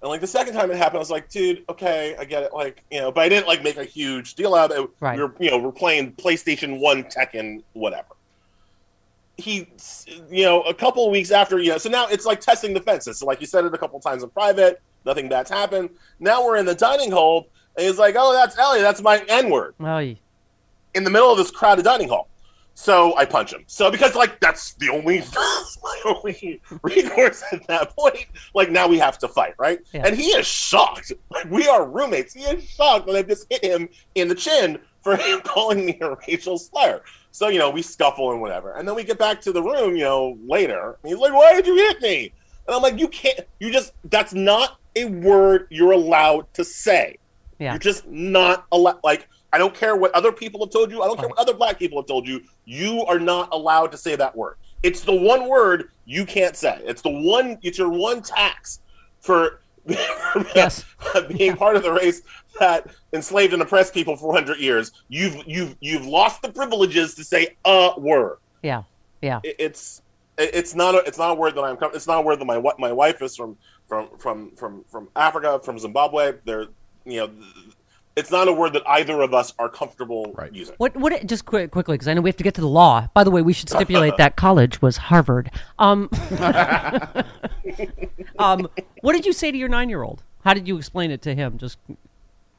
And 0.00 0.08
like 0.08 0.22
the 0.22 0.26
second 0.26 0.54
time 0.54 0.70
it 0.70 0.78
happened, 0.78 0.96
I 0.96 1.00
was 1.00 1.10
like, 1.10 1.28
dude, 1.28 1.64
okay, 1.68 2.16
I 2.18 2.24
get 2.24 2.42
it. 2.42 2.54
Like, 2.54 2.82
you 2.90 2.98
know, 2.98 3.12
but 3.12 3.20
I 3.20 3.28
didn't 3.28 3.46
like 3.46 3.62
make 3.62 3.76
a 3.76 3.84
huge 3.84 4.36
deal 4.36 4.54
out 4.54 4.72
of 4.72 4.86
it. 4.86 4.90
Right. 5.00 5.16
We 5.18 5.22
were, 5.22 5.34
you 5.38 5.50
know, 5.50 5.58
we're 5.58 5.70
playing 5.70 6.12
PlayStation 6.14 6.80
1 6.80 7.04
Tekken, 7.04 7.62
whatever. 7.74 8.08
He, 9.42 9.68
you 10.30 10.44
know, 10.44 10.62
a 10.62 10.72
couple 10.72 11.04
of 11.04 11.10
weeks 11.10 11.30
after, 11.30 11.58
you 11.58 11.70
know, 11.70 11.78
so 11.78 11.90
now 11.90 12.06
it's 12.06 12.24
like 12.24 12.40
testing 12.40 12.72
the 12.72 12.80
fences. 12.80 13.18
So, 13.18 13.26
like 13.26 13.40
you 13.40 13.46
said 13.46 13.64
it 13.64 13.74
a 13.74 13.78
couple 13.78 13.98
of 13.98 14.04
times 14.04 14.22
in 14.22 14.30
private, 14.30 14.80
nothing 15.04 15.28
bad's 15.28 15.50
happened. 15.50 15.90
Now 16.20 16.44
we're 16.44 16.56
in 16.56 16.64
the 16.66 16.74
dining 16.74 17.10
hall, 17.10 17.48
and 17.76 17.86
he's 17.86 17.98
like, 17.98 18.14
oh, 18.16 18.32
that's 18.32 18.56
Elie, 18.58 18.80
that's 18.80 19.02
my 19.02 19.24
N 19.28 19.50
word 19.50 19.74
in 20.94 21.04
the 21.04 21.10
middle 21.10 21.30
of 21.30 21.38
this 21.38 21.50
crowded 21.50 21.84
dining 21.84 22.08
hall. 22.08 22.28
So 22.74 23.16
I 23.16 23.26
punch 23.26 23.52
him. 23.52 23.64
So 23.66 23.90
because 23.90 24.14
like 24.14 24.40
that's 24.40 24.74
the 24.74 24.88
only 24.88 25.18
that's 25.20 25.78
my 25.82 26.00
only 26.06 26.60
recourse 26.82 27.42
at 27.52 27.66
that 27.66 27.94
point. 27.96 28.26
Like 28.54 28.70
now 28.70 28.88
we 28.88 28.98
have 28.98 29.18
to 29.18 29.28
fight, 29.28 29.54
right? 29.58 29.80
Yeah. 29.92 30.06
And 30.06 30.16
he 30.16 30.26
is 30.28 30.46
shocked. 30.46 31.12
Like 31.30 31.50
we 31.50 31.68
are 31.68 31.86
roommates. 31.86 32.32
He 32.32 32.42
is 32.42 32.64
shocked 32.64 33.06
that 33.06 33.16
I 33.16 33.22
just 33.22 33.46
hit 33.50 33.64
him 33.64 33.88
in 34.14 34.28
the 34.28 34.34
chin 34.34 34.78
for 35.02 35.16
him 35.16 35.40
calling 35.44 35.84
me 35.84 35.98
a 36.00 36.14
racial 36.26 36.58
slur. 36.58 37.02
So 37.32 37.48
you 37.48 37.58
know 37.58 37.70
we 37.70 37.82
scuffle 37.82 38.30
and 38.30 38.40
whatever, 38.40 38.72
and 38.72 38.86
then 38.86 38.94
we 38.94 39.04
get 39.04 39.18
back 39.18 39.40
to 39.42 39.52
the 39.52 39.62
room. 39.62 39.96
You 39.96 40.04
know 40.04 40.38
later, 40.46 40.98
and 41.02 41.10
he's 41.10 41.18
like, 41.18 41.32
"Why 41.32 41.54
did 41.54 41.66
you 41.66 41.76
hit 41.76 42.00
me?" 42.00 42.32
And 42.66 42.76
I'm 42.76 42.82
like, 42.82 42.98
"You 42.98 43.08
can't. 43.08 43.40
You 43.58 43.72
just 43.72 43.94
that's 44.04 44.34
not 44.34 44.78
a 44.94 45.06
word 45.06 45.66
you're 45.70 45.92
allowed 45.92 46.52
to 46.54 46.64
say." 46.64 47.16
Yeah. 47.58 47.72
You're 47.72 47.78
just 47.78 48.06
not 48.06 48.66
allowed. 48.72 49.00
Like, 49.02 49.28
I 49.52 49.58
don't 49.58 49.74
care 49.74 49.96
what 49.96 50.12
other 50.14 50.30
people 50.30 50.60
have 50.60 50.70
told 50.70 50.90
you. 50.90 51.02
I 51.02 51.06
don't 51.06 51.18
care 51.18 51.28
what 51.28 51.38
other 51.38 51.54
black 51.54 51.78
people 51.78 51.98
have 52.00 52.06
told 52.06 52.26
you. 52.26 52.42
You 52.64 53.04
are 53.06 53.18
not 53.18 53.48
allowed 53.52 53.92
to 53.92 53.96
say 53.96 54.14
that 54.16 54.36
word. 54.36 54.56
It's 54.82 55.00
the 55.00 55.14
one 55.14 55.48
word 55.48 55.90
you 56.04 56.26
can't 56.26 56.56
say. 56.56 56.80
It's 56.84 57.02
the 57.02 57.10
one. 57.10 57.58
It's 57.62 57.78
your 57.78 57.88
one 57.88 58.20
tax 58.20 58.80
for 59.20 59.61
Yes. 60.54 60.84
being 61.28 61.56
part 61.56 61.76
of 61.76 61.82
the 61.82 61.92
race 61.92 62.22
that 62.58 62.86
enslaved 63.12 63.52
and 63.52 63.62
oppressed 63.62 63.92
people 63.94 64.16
for 64.16 64.28
100 64.28 64.58
years. 64.58 64.92
You've 65.08 65.36
you've 65.46 65.76
you've 65.80 66.06
lost 66.06 66.42
the 66.42 66.50
privileges 66.50 67.14
to 67.16 67.24
say 67.24 67.56
a 67.64 67.92
word. 67.98 68.38
Yeah. 68.62 68.82
Yeah. 69.20 69.40
It- 69.42 69.56
It's 69.58 70.02
it- 70.38 70.50
it's 70.54 70.74
not 70.74 70.94
a 70.94 70.98
it's 70.98 71.18
not 71.18 71.30
a 71.32 71.34
word 71.34 71.54
that 71.56 71.62
I'm 71.64 71.76
it's 71.94 72.06
not 72.06 72.18
a 72.18 72.22
word 72.22 72.38
that 72.40 72.44
my 72.44 72.62
my 72.78 72.92
wife 72.92 73.20
is 73.22 73.36
from 73.36 73.56
from 73.88 74.08
from 74.18 74.52
from 74.56 74.84
from 74.90 75.08
Africa 75.16 75.60
from 75.62 75.78
Zimbabwe. 75.78 76.34
They're 76.44 76.66
you 77.04 77.20
know 77.20 77.30
it's 78.16 78.30
not 78.30 78.48
a 78.48 78.52
word 78.52 78.74
that 78.74 78.82
either 78.86 79.20
of 79.22 79.32
us 79.32 79.54
are 79.58 79.68
comfortable 79.68 80.32
Right. 80.36 80.52
using. 80.52 80.74
What? 80.78 80.96
What? 80.96 81.26
Just 81.26 81.46
quick, 81.46 81.70
quickly, 81.70 81.94
because 81.94 82.08
I 82.08 82.14
know 82.14 82.20
we 82.20 82.28
have 82.28 82.36
to 82.36 82.44
get 82.44 82.54
to 82.54 82.60
the 82.60 82.68
law. 82.68 83.08
By 83.14 83.24
the 83.24 83.30
way, 83.30 83.42
we 83.42 83.52
should 83.52 83.68
stipulate 83.70 84.16
that 84.18 84.36
college 84.36 84.82
was 84.82 84.96
Harvard. 84.96 85.50
Um, 85.78 86.10
um, 88.38 88.68
what 89.00 89.12
did 89.12 89.26
you 89.26 89.32
say 89.32 89.50
to 89.50 89.56
your 89.56 89.68
nine-year-old? 89.68 90.22
How 90.44 90.54
did 90.54 90.66
you 90.68 90.76
explain 90.76 91.10
it 91.10 91.22
to 91.22 91.34
him? 91.34 91.58
Just 91.58 91.78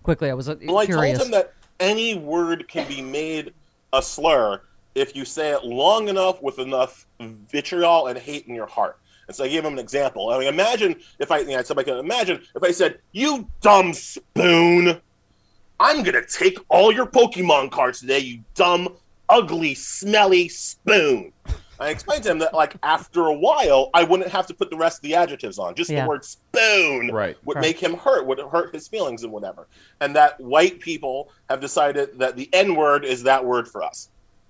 quickly, 0.04 0.30
I 0.30 0.34
was 0.34 0.50
uh, 0.50 0.56
Well, 0.66 0.78
I 0.80 0.86
told 0.86 1.06
him 1.06 1.32
that 1.32 1.54
any 1.80 2.16
word 2.16 2.68
can 2.68 2.88
be 2.88 3.02
made 3.02 3.54
a 3.92 4.02
slur 4.02 4.62
if 4.96 5.16
you 5.16 5.26
say 5.26 5.52
it 5.52 5.64
long 5.64 6.08
enough 6.08 6.42
with 6.42 6.60
enough 6.60 7.06
vitriol 7.20 8.08
and 8.08 8.18
hate 8.18 8.48
in 8.48 8.56
your 8.56 8.68
heart. 8.68 8.98
And 9.28 9.36
so 9.36 9.44
I 9.44 9.48
gave 9.48 9.64
him 9.64 9.74
an 9.74 9.80
example. 9.80 10.30
I 10.30 10.40
mean, 10.40 10.48
imagine 10.48 10.96
if 11.20 11.32
I, 11.32 11.40
you 11.40 11.56
know, 11.56 11.62
somebody 11.64 11.90
can 11.90 11.98
imagine 12.00 12.42
if 12.56 12.62
I 12.64 12.72
said, 12.72 13.00
"You 13.14 13.48
dumb 13.62 13.94
spoon, 13.94 15.00
I'm 15.84 16.02
gonna 16.02 16.26
take 16.26 16.58
all 16.70 16.94
your 16.94 17.06
Pokemon 17.06 17.70
cards 17.72 18.00
today, 18.00 18.20
you 18.20 18.40
dumb, 18.56 18.88
ugly, 19.28 19.76
smelly 19.76 20.48
spoon." 20.48 21.34
I 21.78 21.90
explained 21.90 22.24
to 22.24 22.32
him 22.32 22.40
that, 22.40 22.54
like, 22.54 22.76
after 22.84 23.26
a 23.28 23.34
while, 23.34 23.90
I 23.94 24.06
wouldn't 24.06 24.30
have 24.30 24.48
to 24.48 24.54
put 24.54 24.70
the 24.70 24.78
rest 24.78 25.00
of 25.00 25.02
the 25.02 25.16
adjectives 25.16 25.60
on. 25.60 25.76
Just 25.76 25.90
Yeah. 25.90 26.04
the 26.04 26.08
word 26.08 26.24
spoon 26.24 27.12
Right. 27.12 27.36
would 27.44 27.56
Right. 27.56 27.62
make 27.62 27.80
him 27.84 27.98
hurt, 27.98 28.26
would 28.26 28.40
hurt 28.40 28.74
his 28.74 28.88
feelings 28.88 29.24
and 29.24 29.34
whatever. 29.34 29.68
And 30.00 30.16
that 30.16 30.40
white 30.40 30.80
people 30.80 31.30
have 31.50 31.60
decided 31.60 32.18
that 32.20 32.38
the 32.38 32.50
N 32.54 32.76
word 32.76 33.04
is 33.04 33.24
that 33.24 33.44
word 33.44 33.68
for 33.68 33.84
us. 33.84 34.08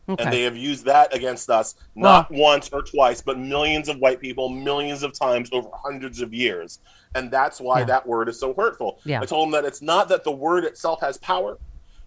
Okay. 0.09 0.21
And 0.23 0.33
they 0.33 0.41
have 0.41 0.57
used 0.57 0.83
that 0.85 1.15
against 1.15 1.49
us, 1.49 1.75
not 1.95 2.29
once 2.29 2.69
or 2.73 2.81
twice, 2.81 3.21
but 3.21 3.39
millions 3.39 3.87
of 3.87 3.97
white 3.99 4.19
people, 4.19 4.49
millions 4.49 5.01
of 5.01 5.17
times 5.17 5.49
over 5.53 5.69
hundreds 5.73 6.19
of 6.21 6.33
years. 6.33 6.79
And 7.15 7.31
that's 7.31 7.61
why 7.61 7.79
Yeah. 7.79 7.85
that 7.85 8.07
word 8.07 8.27
is 8.27 8.37
so 8.39 8.53
hurtful. 8.53 8.99
Yeah. 9.05 9.21
I 9.21 9.25
told 9.25 9.45
them 9.47 9.51
that 9.51 9.65
it's 9.65 9.81
not 9.81 10.09
that 10.09 10.25
the 10.25 10.31
word 10.31 10.65
itself 10.65 10.99
has 11.01 11.17
power, 11.19 11.57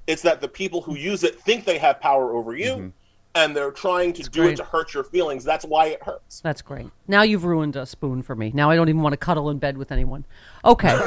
it's 0.07 0.23
that 0.23 0.41
the 0.41 0.49
people 0.49 0.83
who 0.83 0.95
use 0.95 1.25
it 1.25 1.41
think 1.41 1.65
they 1.65 1.79
have 1.79 1.99
power 2.01 2.35
over 2.35 2.55
you. 2.55 2.71
Mm-hmm. 2.73 2.89
And 3.37 3.55
they're 3.55 3.71
trying 3.71 4.15
to 4.15 4.23
do 4.23 4.41
great. 4.41 4.53
it 4.55 4.57
to 4.57 4.65
hurt 4.65 4.95
your 4.95 5.05
feelings. 5.05 5.45
That's 5.45 5.65
why 5.67 5.87
it 5.89 6.03
hurts. 6.03 6.41
That's 6.41 6.63
great. 6.63 6.87
Now 7.07 7.21
you've 7.23 7.45
ruined 7.45 7.77
a 7.77 7.85
spoon 7.85 8.23
for 8.23 8.35
me. 8.35 8.51
Now 8.55 8.71
I 8.71 8.77
don't 8.77 8.89
even 8.89 9.03
want 9.03 9.13
to 9.13 9.19
cuddle 9.19 9.51
in 9.51 9.59
bed 9.59 9.77
with 9.77 9.93
anyone. 9.93 10.25
Okay. 10.65 10.99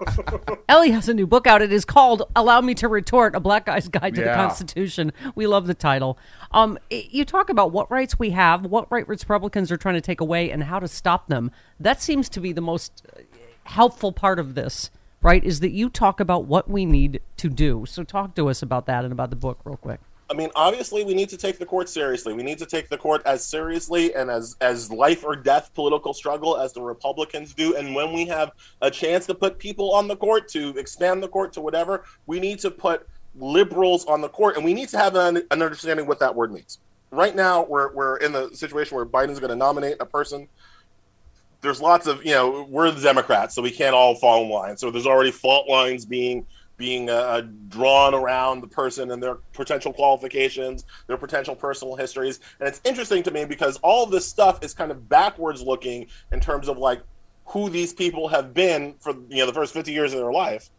Elie 0.68 0.92
has 0.92 1.08
a 1.08 1.14
new 1.14 1.26
book 1.26 1.46
out. 1.46 1.60
It 1.60 1.72
is 1.72 1.84
called 1.84 2.22
"Allow 2.36 2.60
Me 2.60 2.74
to 2.74 2.88
Retort: 2.88 3.34
A 3.34 3.40
Black 3.40 3.66
Guy's 3.66 3.88
Guide 3.88 4.14
to 4.14 4.20
the 4.22 4.32
Constitution." 4.34 5.12
We 5.34 5.46
love 5.46 5.66
the 5.66 5.74
title. 5.74 6.16
Um, 6.52 6.78
i- 6.90 7.08
you 7.10 7.24
talk 7.24 7.50
about 7.50 7.72
what 7.72 7.90
rights 7.90 8.18
we 8.18 8.30
have, 8.30 8.64
what 8.64 8.90
rights 8.90 9.08
Republicans 9.28 9.72
are 9.72 9.76
trying 9.76 9.94
to 9.96 10.00
take 10.00 10.20
away, 10.20 10.50
and 10.50 10.62
how 10.64 10.78
to 10.78 10.88
stop 10.88 11.26
them. 11.28 11.50
That 11.80 12.00
seems 12.00 12.28
to 12.30 12.40
be 12.40 12.52
the 12.52 12.60
most 12.60 13.02
uh, 13.16 13.20
helpful 13.64 14.12
part 14.12 14.38
of 14.38 14.54
this, 14.54 14.90
right? 15.22 15.42
Is 15.42 15.60
that 15.60 15.70
you 15.72 15.90
talk 15.90 16.20
about 16.20 16.44
what 16.44 16.70
we 16.70 16.84
need 16.86 17.20
to 17.38 17.48
do. 17.48 17.84
So 17.88 18.04
talk 18.04 18.34
to 18.36 18.48
us 18.48 18.62
about 18.62 18.86
that 18.86 19.04
and 19.04 19.12
about 19.12 19.30
the 19.30 19.36
book, 19.36 19.58
real 19.64 19.76
quick. 19.76 20.00
I 20.32 20.34
mean, 20.34 20.48
obviously, 20.54 21.04
we 21.04 21.12
need 21.12 21.28
to 21.28 21.36
take 21.36 21.58
the 21.58 21.66
court 21.66 21.90
seriously. 21.90 22.32
We 22.32 22.42
need 22.42 22.56
to 22.56 22.64
take 22.64 22.88
the 22.88 22.96
court 22.96 23.20
as 23.26 23.46
seriously 23.46 24.14
and 24.14 24.30
as 24.30 24.56
as 24.62 24.90
life 24.90 25.24
or 25.24 25.36
death 25.36 25.70
political 25.74 26.14
struggle 26.14 26.56
as 26.56 26.72
the 26.72 26.80
Republicans 26.80 27.52
do. 27.52 27.76
And 27.76 27.94
when 27.94 28.14
we 28.14 28.24
have 28.26 28.52
a 28.80 28.90
chance 28.90 29.26
to 29.26 29.34
put 29.34 29.58
people 29.58 29.92
on 29.92 30.08
the 30.08 30.16
court 30.16 30.48
to 30.48 30.70
expand 30.78 31.22
the 31.22 31.28
court 31.28 31.52
to 31.52 31.60
whatever, 31.60 32.04
we 32.24 32.40
need 32.40 32.60
to 32.60 32.70
put 32.70 33.06
liberals 33.34 34.06
on 34.06 34.22
the 34.22 34.28
court, 34.30 34.56
and 34.56 34.64
we 34.64 34.72
need 34.72 34.88
to 34.88 34.98
have 34.98 35.16
an, 35.16 35.36
an 35.36 35.62
understanding 35.62 36.06
what 36.06 36.18
that 36.20 36.34
word 36.34 36.50
means. 36.50 36.78
Right 37.10 37.36
now, 37.36 37.64
we're 37.64 37.92
we're 37.92 38.16
in 38.16 38.32
the 38.32 38.56
situation 38.56 38.96
where 38.96 39.04
Biden's 39.04 39.38
going 39.38 39.50
to 39.50 39.56
nominate 39.56 39.98
a 40.00 40.06
person. 40.06 40.48
There's 41.60 41.82
lots 41.82 42.06
of 42.06 42.24
you 42.24 42.32
know 42.32 42.66
we're 42.70 42.90
the 42.90 43.02
Democrats, 43.02 43.54
so 43.54 43.60
we 43.60 43.70
can't 43.70 43.94
all 43.94 44.14
fall 44.14 44.44
in 44.44 44.48
line. 44.48 44.78
So 44.78 44.90
there's 44.90 45.06
already 45.06 45.30
fault 45.30 45.68
lines 45.68 46.06
being 46.06 46.46
being 46.82 47.08
uh, 47.08 47.42
drawn 47.68 48.12
around 48.12 48.60
the 48.60 48.66
person 48.66 49.12
and 49.12 49.22
their 49.22 49.36
potential 49.52 49.92
qualifications, 49.92 50.84
their 51.06 51.16
potential 51.16 51.54
personal 51.54 51.94
histories. 51.94 52.40
And 52.58 52.68
it's 52.68 52.80
interesting 52.82 53.22
to 53.22 53.30
me 53.30 53.44
because 53.44 53.76
all 53.84 54.04
this 54.04 54.28
stuff 54.28 54.64
is 54.64 54.74
kind 54.74 54.90
of 54.90 55.08
backwards 55.08 55.62
looking 55.62 56.08
in 56.32 56.40
terms 56.40 56.66
of 56.66 56.78
like 56.78 57.00
who 57.46 57.70
these 57.70 57.92
people 57.92 58.26
have 58.26 58.52
been 58.52 58.96
for 58.98 59.12
you 59.28 59.36
know 59.36 59.46
the 59.46 59.52
first 59.52 59.72
50 59.72 59.92
years 59.92 60.12
of 60.12 60.18
their 60.18 60.32
life 60.32 60.70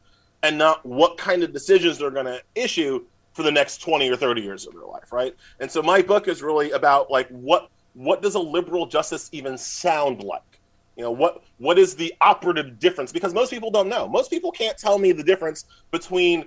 and 0.41 0.57
not 0.57 0.85
what 0.85 1.17
kind 1.17 1.41
of 1.41 1.53
decisions 1.53 1.99
they're 1.99 2.11
going 2.11 2.25
to 2.25 2.41
issue 2.53 3.05
for 3.31 3.43
the 3.43 3.51
next 3.51 3.77
20 3.77 4.09
or 4.09 4.17
30 4.17 4.41
years 4.41 4.67
of 4.67 4.73
their 4.73 4.83
life, 4.83 5.13
right? 5.13 5.33
And 5.61 5.71
so 5.71 5.81
my 5.81 6.01
book 6.01 6.27
is 6.27 6.43
really 6.43 6.71
about 6.71 7.09
like 7.09 7.29
what 7.29 7.69
what 7.93 8.21
does 8.21 8.35
a 8.35 8.39
liberal 8.39 8.87
justice 8.87 9.29
even 9.31 9.57
sound 9.57 10.21
like? 10.21 10.52
You 10.95 11.03
know, 11.03 11.11
what 11.11 11.43
what 11.57 11.79
is 11.79 11.95
the 11.95 12.13
operative 12.21 12.79
difference? 12.79 13.11
Because 13.11 13.33
most 13.33 13.49
people 13.49 13.71
don't 13.71 13.89
know. 13.89 14.07
Most 14.07 14.29
people 14.29 14.51
can't 14.51 14.77
tell 14.77 14.99
me 14.99 15.11
the 15.11 15.23
difference 15.23 15.65
between 15.91 16.45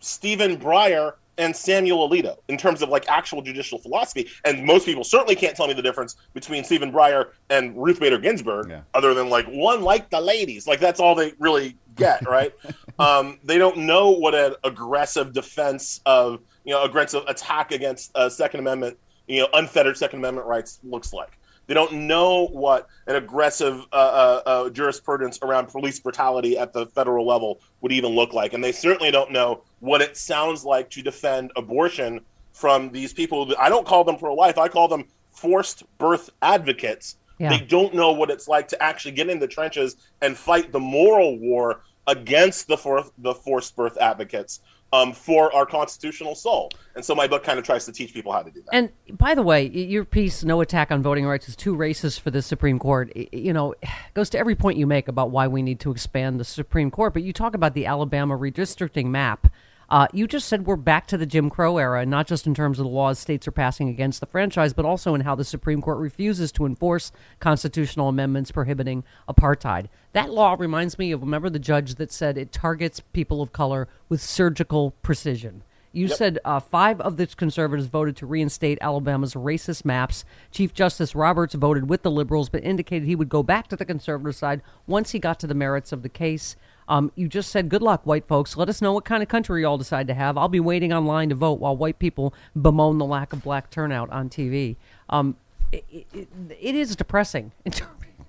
Stephen 0.00 0.56
Breyer 0.56 1.14
and 1.38 1.54
Samuel 1.54 2.08
Alito 2.08 2.36
in 2.48 2.56
terms 2.58 2.82
of 2.82 2.88
like 2.88 3.08
actual 3.08 3.42
judicial 3.42 3.78
philosophy. 3.78 4.28
And 4.44 4.64
most 4.64 4.84
people 4.86 5.04
certainly 5.04 5.36
can't 5.36 5.56
tell 5.56 5.68
me 5.68 5.72
the 5.72 5.82
difference 5.82 6.16
between 6.34 6.64
Stephen 6.64 6.92
Breyer 6.92 7.26
and 7.48 7.76
Ruth 7.80 8.00
Bader 8.00 8.18
Ginsburg, 8.18 8.68
Yeah. 8.70 8.80
other 8.94 9.14
than 9.14 9.28
like 9.30 9.46
one 9.46 9.82
like 9.82 10.10
the 10.10 10.20
ladies. 10.20 10.66
Like 10.66 10.80
that's 10.80 10.98
all 11.00 11.14
they 11.14 11.32
really 11.38 11.76
get, 11.94 12.26
right? 12.28 12.52
um, 12.98 13.38
they 13.44 13.56
don't 13.58 13.78
know 13.78 14.10
what 14.10 14.34
an 14.34 14.54
aggressive 14.64 15.32
defense 15.32 16.00
of 16.06 16.40
you 16.64 16.72
know 16.72 16.82
aggressive 16.84 17.22
attack 17.28 17.72
against 17.72 18.10
uh, 18.16 18.28
Second 18.28 18.60
Amendment, 18.60 18.96
you 19.26 19.40
know, 19.40 19.48
unfettered 19.54 19.96
Second 19.96 20.18
Amendment 20.20 20.46
rights 20.46 20.80
looks 20.82 21.12
like. 21.12 21.38
They 21.68 21.74
don't 21.74 21.92
know 21.92 22.46
what 22.46 22.88
an 23.06 23.16
aggressive 23.16 23.86
uh, 23.92 23.94
uh, 23.94 24.42
uh, 24.46 24.70
jurisprudence 24.70 25.38
around 25.42 25.68
police 25.68 26.00
brutality 26.00 26.58
at 26.58 26.72
the 26.72 26.86
federal 26.86 27.26
level 27.26 27.60
would 27.82 27.92
even 27.92 28.12
look 28.12 28.32
like, 28.32 28.54
and 28.54 28.64
they 28.64 28.72
certainly 28.72 29.10
don't 29.10 29.30
know 29.30 29.62
what 29.80 30.00
it 30.00 30.16
sounds 30.16 30.64
like 30.64 30.88
to 30.90 31.02
defend 31.02 31.52
abortion 31.56 32.20
from 32.54 32.90
these 32.90 33.12
people. 33.12 33.54
I 33.58 33.68
don't 33.68 33.86
call 33.86 34.02
them 34.02 34.16
pro-life; 34.16 34.56
I 34.56 34.68
call 34.68 34.88
them 34.88 35.04
forced 35.30 35.84
birth 35.98 36.30
advocates. 36.42 37.16
Yeah. 37.38 37.50
They 37.50 37.60
don't 37.60 37.94
know 37.94 38.12
what 38.12 38.30
it's 38.30 38.48
like 38.48 38.66
to 38.68 38.82
actually 38.82 39.12
get 39.12 39.28
in 39.28 39.38
the 39.38 39.46
trenches 39.46 39.96
and 40.22 40.36
fight 40.36 40.72
the 40.72 40.80
moral 40.80 41.38
war 41.38 41.82
against 42.08 42.66
the 42.66 42.78
for- 42.78 43.04
the 43.18 43.34
forced 43.34 43.76
birth 43.76 43.98
advocates 43.98 44.60
um, 44.92 45.12
for 45.12 45.54
our 45.54 45.66
constitutional 45.66 46.34
soul. 46.34 46.70
And 46.94 47.04
so 47.04 47.14
my 47.14 47.26
book 47.26 47.44
kind 47.44 47.58
of 47.58 47.64
tries 47.64 47.84
to 47.86 47.92
teach 47.92 48.12
people 48.14 48.32
how 48.32 48.42
to 48.42 48.50
do 48.50 48.62
that. 48.62 48.74
And 48.74 48.90
by 49.18 49.34
the 49.34 49.42
way, 49.42 49.66
your 49.66 50.04
piece, 50.04 50.44
"No 50.44 50.60
Attack 50.60 50.90
on 50.90 51.02
Voting 51.02 51.26
Rights," 51.26 51.48
is 51.48 51.56
too 51.56 51.76
racist 51.76 52.20
for 52.20 52.30
the 52.30 52.42
Supreme 52.42 52.78
Court. 52.78 53.14
You 53.32 53.52
know, 53.52 53.74
goes 54.14 54.30
to 54.30 54.38
every 54.38 54.54
point 54.54 54.78
you 54.78 54.86
make 54.86 55.08
about 55.08 55.30
why 55.30 55.46
we 55.46 55.62
need 55.62 55.80
to 55.80 55.90
expand 55.90 56.40
the 56.40 56.44
Supreme 56.44 56.90
Court. 56.90 57.12
But 57.12 57.22
you 57.22 57.32
talk 57.32 57.54
about 57.54 57.74
the 57.74 57.86
Alabama 57.86 58.36
redistricting 58.36 59.06
map. 59.06 59.47
Uh, 59.90 60.06
you 60.12 60.26
just 60.26 60.48
said 60.48 60.66
we're 60.66 60.76
back 60.76 61.06
to 61.06 61.16
the 61.16 61.24
Jim 61.24 61.48
Crow 61.48 61.78
era, 61.78 62.04
not 62.04 62.26
just 62.26 62.46
in 62.46 62.54
terms 62.54 62.78
of 62.78 62.84
the 62.84 62.90
laws 62.90 63.18
states 63.18 63.48
are 63.48 63.52
passing 63.52 63.88
against 63.88 64.20
the 64.20 64.26
franchise, 64.26 64.74
but 64.74 64.84
also 64.84 65.14
in 65.14 65.22
how 65.22 65.34
the 65.34 65.44
Supreme 65.44 65.80
Court 65.80 65.96
refuses 65.96 66.52
to 66.52 66.66
enforce 66.66 67.10
constitutional 67.40 68.08
amendments 68.08 68.50
prohibiting 68.50 69.02
apartheid. 69.28 69.86
That 70.12 70.30
law 70.30 70.56
reminds 70.58 70.98
me 70.98 71.10
of 71.12 71.22
remember 71.22 71.48
the 71.48 71.58
judge 71.58 71.94
that 71.94 72.12
said 72.12 72.36
it 72.36 72.52
targets 72.52 73.00
people 73.14 73.40
of 73.40 73.52
color 73.52 73.88
with 74.10 74.20
surgical 74.20 74.90
precision. 75.02 75.62
You 75.90 76.06
said 76.06 76.38
uh, 76.44 76.60
five 76.60 77.00
of 77.00 77.16
the 77.16 77.26
conservatives 77.26 77.88
voted 77.88 78.14
to 78.18 78.26
reinstate 78.26 78.78
Alabama's 78.82 79.32
racist 79.32 79.86
maps. 79.86 80.22
Chief 80.50 80.74
Justice 80.74 81.14
Roberts 81.14 81.54
voted 81.54 81.88
with 81.88 82.02
the 82.02 82.10
liberals, 82.10 82.50
but 82.50 82.62
indicated 82.62 83.06
he 83.06 83.16
would 83.16 83.30
go 83.30 83.42
back 83.42 83.68
to 83.68 83.76
the 83.76 83.86
conservative 83.86 84.36
side 84.36 84.60
once 84.86 85.12
he 85.12 85.18
got 85.18 85.40
to 85.40 85.46
the 85.46 85.54
merits 85.54 85.90
of 85.90 86.02
the 86.02 86.10
case. 86.10 86.56
Um, 86.88 87.12
you 87.14 87.28
just 87.28 87.50
said, 87.50 87.68
"Good 87.68 87.82
luck, 87.82 88.02
white 88.04 88.26
folks. 88.26 88.56
Let 88.56 88.68
us 88.68 88.80
know 88.82 88.92
what 88.92 89.04
kind 89.04 89.22
of 89.22 89.28
country 89.28 89.60
you 89.60 89.66
all 89.66 89.78
decide 89.78 90.08
to 90.08 90.14
have. 90.14 90.36
I'll 90.38 90.48
be 90.48 90.60
waiting 90.60 90.92
online 90.92 91.28
to 91.28 91.34
vote 91.34 91.60
while 91.60 91.76
white 91.76 91.98
people 91.98 92.34
bemoan 92.60 92.98
the 92.98 93.04
lack 93.04 93.32
of 93.32 93.42
black 93.42 93.70
turnout 93.70 94.10
on 94.10 94.28
TV." 94.30 94.76
Um, 95.10 95.36
it, 95.70 95.84
it, 95.92 96.28
it 96.60 96.74
is 96.74 96.96
depressing. 96.96 97.52
I 97.66 97.72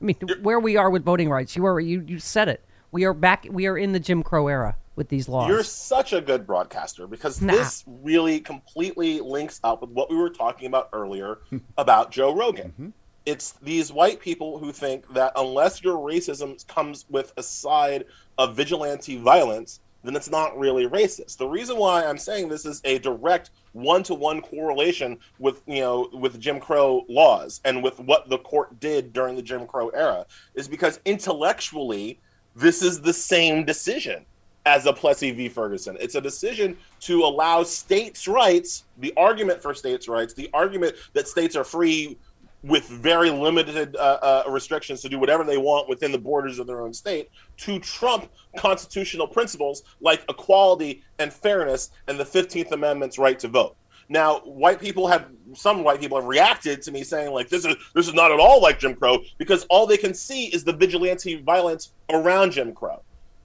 mean, 0.02 0.18
where 0.42 0.60
we 0.60 0.76
are 0.78 0.90
with 0.90 1.04
voting 1.04 1.30
rights. 1.30 1.56
You 1.56 1.66
are 1.66 1.80
you 1.80 2.04
you 2.06 2.20
said 2.20 2.50
it. 2.50 2.64
We 2.92 3.06
are 3.06 3.14
back. 3.14 3.46
We 3.50 3.66
are 3.68 3.78
in 3.78 3.92
the 3.94 4.00
Jim 4.00 4.24
Crow 4.24 4.48
era 4.48 4.76
with 4.96 5.08
these 5.10 5.30
laws. 5.30 5.48
You're 5.48 5.64
such 5.64 6.12
a 6.12 6.20
good 6.20 6.46
broadcaster 6.46 7.08
because 7.08 7.42
Nah. 7.42 7.54
this 7.54 7.86
really 7.88 8.42
completely 8.42 9.22
links 9.22 9.60
up 9.64 9.82
with 9.82 9.92
what 9.92 10.10
we 10.10 10.18
were 10.18 10.30
talking 10.30 10.68
about 10.68 10.90
earlier 10.92 11.40
about 11.78 12.12
Joe 12.12 12.36
Rogan. 12.36 12.94
It's 13.26 13.54
these 13.62 13.92
white 13.92 14.20
people 14.20 14.58
who 14.58 14.72
think 14.72 15.12
that 15.14 15.34
unless 15.36 15.84
your 15.84 15.98
racism 15.98 16.66
comes 16.68 17.06
with 17.10 17.34
a 17.38 17.44
side 17.44 18.06
of 18.38 18.56
vigilante 18.56 19.18
violence, 19.18 19.82
then 20.04 20.16
it's 20.16 20.30
not 20.30 20.58
really 20.58 20.88
racist. 20.88 21.38
The 21.38 21.48
reason 21.48 21.78
why 21.78 22.06
I'm 22.06 22.18
saying 22.18 22.48
this 22.48 22.66
is 22.66 22.82
a 22.86 23.00
direct 23.00 23.52
one-to-one 23.74 24.42
correlation 24.42 25.18
with 25.40 25.62
you 25.68 25.82
know 25.82 26.10
with 26.14 26.40
Jim 26.40 26.60
Crow 26.60 27.06
laws 27.10 27.62
and 27.66 27.84
with 27.84 28.00
what 28.00 28.30
the 28.30 28.38
court 28.40 28.80
did 28.80 29.14
during 29.14 29.36
the 29.36 29.42
Jim 29.42 29.68
Crow 29.68 29.90
era 29.90 30.26
is 30.56 30.68
because 30.68 31.00
intellectually 31.06 32.20
this 32.56 32.82
is 32.82 33.02
the 33.02 33.14
same 33.14 33.66
decision 33.66 34.26
as 34.66 34.86
a 34.86 34.94
Plessy 34.94 35.32
v. 35.32 35.50
Ferguson. 35.50 35.98
It's 36.00 36.16
a 36.16 36.22
decision 36.22 36.78
to 37.02 37.24
allow 37.24 37.64
states' 37.64 38.28
rights, 38.28 38.84
the 38.98 39.14
argument 39.18 39.62
for 39.62 39.74
states' 39.74 40.08
rights, 40.08 40.34
the 40.34 40.50
argument 40.54 40.96
that 41.14 41.28
states 41.28 41.56
are 41.56 41.64
free 41.64 42.18
with 42.64 42.88
very 42.88 43.30
limited 43.30 43.96
uh, 43.96 44.20
uh, 44.22 44.44
restrictions 44.50 45.02
to 45.02 45.10
do 45.10 45.18
whatever 45.18 45.44
they 45.44 45.58
want 45.58 45.88
within 45.88 46.12
the 46.12 46.18
borders 46.18 46.60
of 46.60 46.68
their 46.68 46.82
own 46.82 46.94
state, 46.94 47.30
to 47.58 47.80
trump 47.80 48.30
constitutional 48.58 49.28
principles 49.28 49.84
like 50.02 50.24
equality 50.30 51.02
and 51.20 51.32
fairness 51.32 51.92
and 52.08 52.20
the 52.20 52.26
15th 52.26 52.72
Amendment's 52.72 53.18
right 53.18 53.40
to 53.40 53.48
vote. 53.48 53.78
Now, 54.10 54.40
white 54.40 54.82
people 54.82 55.08
have 55.08 55.28
some 55.54 55.84
white 55.84 56.00
people 56.00 56.18
have 56.18 56.28
reacted 56.28 56.82
to 56.82 56.92
me 56.92 57.04
saying 57.04 57.32
like 57.32 57.48
this 57.48 57.64
is 57.64 57.76
this 57.94 58.08
is 58.08 58.14
not 58.14 58.32
at 58.32 58.40
all 58.40 58.60
like 58.62 58.80
Jim 58.80 58.96
Crow 58.96 59.20
because 59.38 59.66
all 59.70 59.86
they 59.86 59.98
can 59.98 60.16
see 60.16 60.48
is 60.48 60.64
the 60.64 60.74
vigilante 60.74 61.36
violence 61.42 61.94
around 62.10 62.52
Jim 62.52 62.74
Crow. 62.74 63.04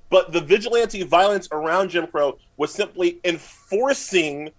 But 0.09 0.33
the 0.33 0.40
vigilante 0.40 1.03
violence 1.03 1.48
around 1.53 1.90
Jim 1.90 2.07
Crow 2.07 2.38
was 2.57 2.72
simply 2.72 3.20
enforcing 3.24 4.50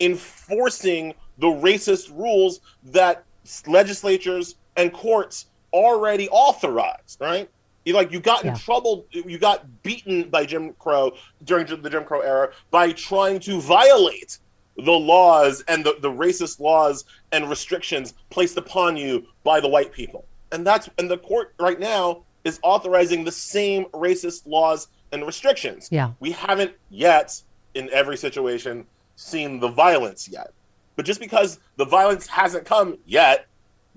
enforcing 0.00 1.14
the 1.38 1.46
racist 1.46 2.10
rules 2.16 2.60
that 2.82 3.24
legislatures 3.66 4.56
and 4.76 4.92
courts 4.92 5.46
already 5.72 6.28
authorized, 6.28 7.18
right? 7.20 7.48
You 7.84 7.94
like 7.94 8.10
you 8.10 8.18
got 8.18 8.44
in 8.44 8.54
trouble, 8.56 9.06
you 9.12 9.38
got 9.38 9.82
beaten 9.84 10.28
by 10.28 10.44
Jim 10.44 10.72
Crow 10.74 11.12
during 11.44 11.66
the 11.66 11.88
Jim 11.88 12.04
Crow 12.04 12.20
era 12.20 12.50
by 12.72 12.90
trying 12.90 13.38
to 13.40 13.60
violate 13.60 14.38
the 14.76 14.92
laws 14.92 15.62
and 15.68 15.84
the, 15.84 15.96
the 16.00 16.10
racist 16.10 16.60
laws 16.60 17.04
and 17.32 17.48
restrictions 17.48 18.14
placed 18.30 18.56
upon 18.56 18.96
you 18.96 19.26
by 19.44 19.60
the 19.60 19.68
white 19.68 19.92
people. 19.92 20.26
And 20.50 20.66
that's 20.66 20.88
and 20.98 21.08
the 21.08 21.18
court 21.18 21.54
right 21.60 21.78
now 21.78 22.24
is 22.44 22.58
authorizing 22.62 23.24
the 23.24 23.32
same 23.32 23.84
racist 23.86 24.46
laws 24.46 24.88
and 25.12 25.24
restrictions. 25.24 25.88
Yeah. 25.90 26.12
We 26.20 26.32
haven't 26.32 26.72
yet 26.90 27.40
in 27.74 27.88
every 27.90 28.16
situation 28.16 28.86
seen 29.16 29.60
the 29.60 29.68
violence 29.68 30.28
yet. 30.28 30.52
But 30.96 31.04
just 31.04 31.20
because 31.20 31.60
the 31.76 31.84
violence 31.84 32.26
hasn't 32.26 32.64
come 32.64 32.98
yet 33.04 33.46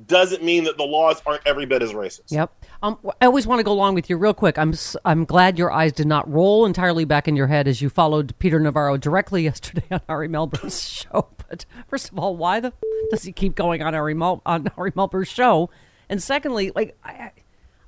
doesn't 0.05 0.43
mean 0.43 0.63
that 0.63 0.77
the 0.77 0.83
laws 0.83 1.21
aren't 1.25 1.45
every 1.45 1.65
bit 1.65 1.81
as 1.81 1.91
racist. 1.91 2.31
Yep. 2.31 2.53
Um, 2.81 2.97
I 3.19 3.25
always 3.25 3.45
want 3.45 3.59
to 3.59 3.63
go 3.63 3.71
along 3.71 3.95
with 3.95 4.09
you 4.09 4.17
real 4.17 4.33
quick. 4.33 4.57
I'm 4.57 4.73
I'm 5.03 5.25
glad 5.25 5.57
your 5.57 5.71
eyes 5.71 5.91
did 5.91 6.07
not 6.07 6.29
roll 6.31 6.65
entirely 6.65 7.03
back 7.03 7.27
in 7.27 7.35
your 7.35 7.47
head 7.47 7.67
as 7.67 7.81
you 7.81 7.89
followed 7.89 8.33
Peter 8.39 8.59
Navarro 8.59 8.97
directly 8.97 9.43
yesterday 9.45 9.85
on 9.91 10.01
Ari 10.07 10.27
Melber's 10.27 10.87
show. 10.89 11.29
But 11.49 11.65
first 11.87 12.11
of 12.11 12.19
all, 12.19 12.37
why 12.37 12.59
the 12.59 12.73
does 13.09 13.23
he 13.23 13.31
keep 13.31 13.55
going 13.55 13.81
on 13.81 13.95
Ari 13.95 14.13
Mel 14.13 14.41
on 14.45 14.67
Ari 14.77 14.93
Melber's 14.95 15.27
show? 15.27 15.69
And 16.09 16.21
secondly, 16.23 16.71
like, 16.75 16.97
I, 17.03 17.31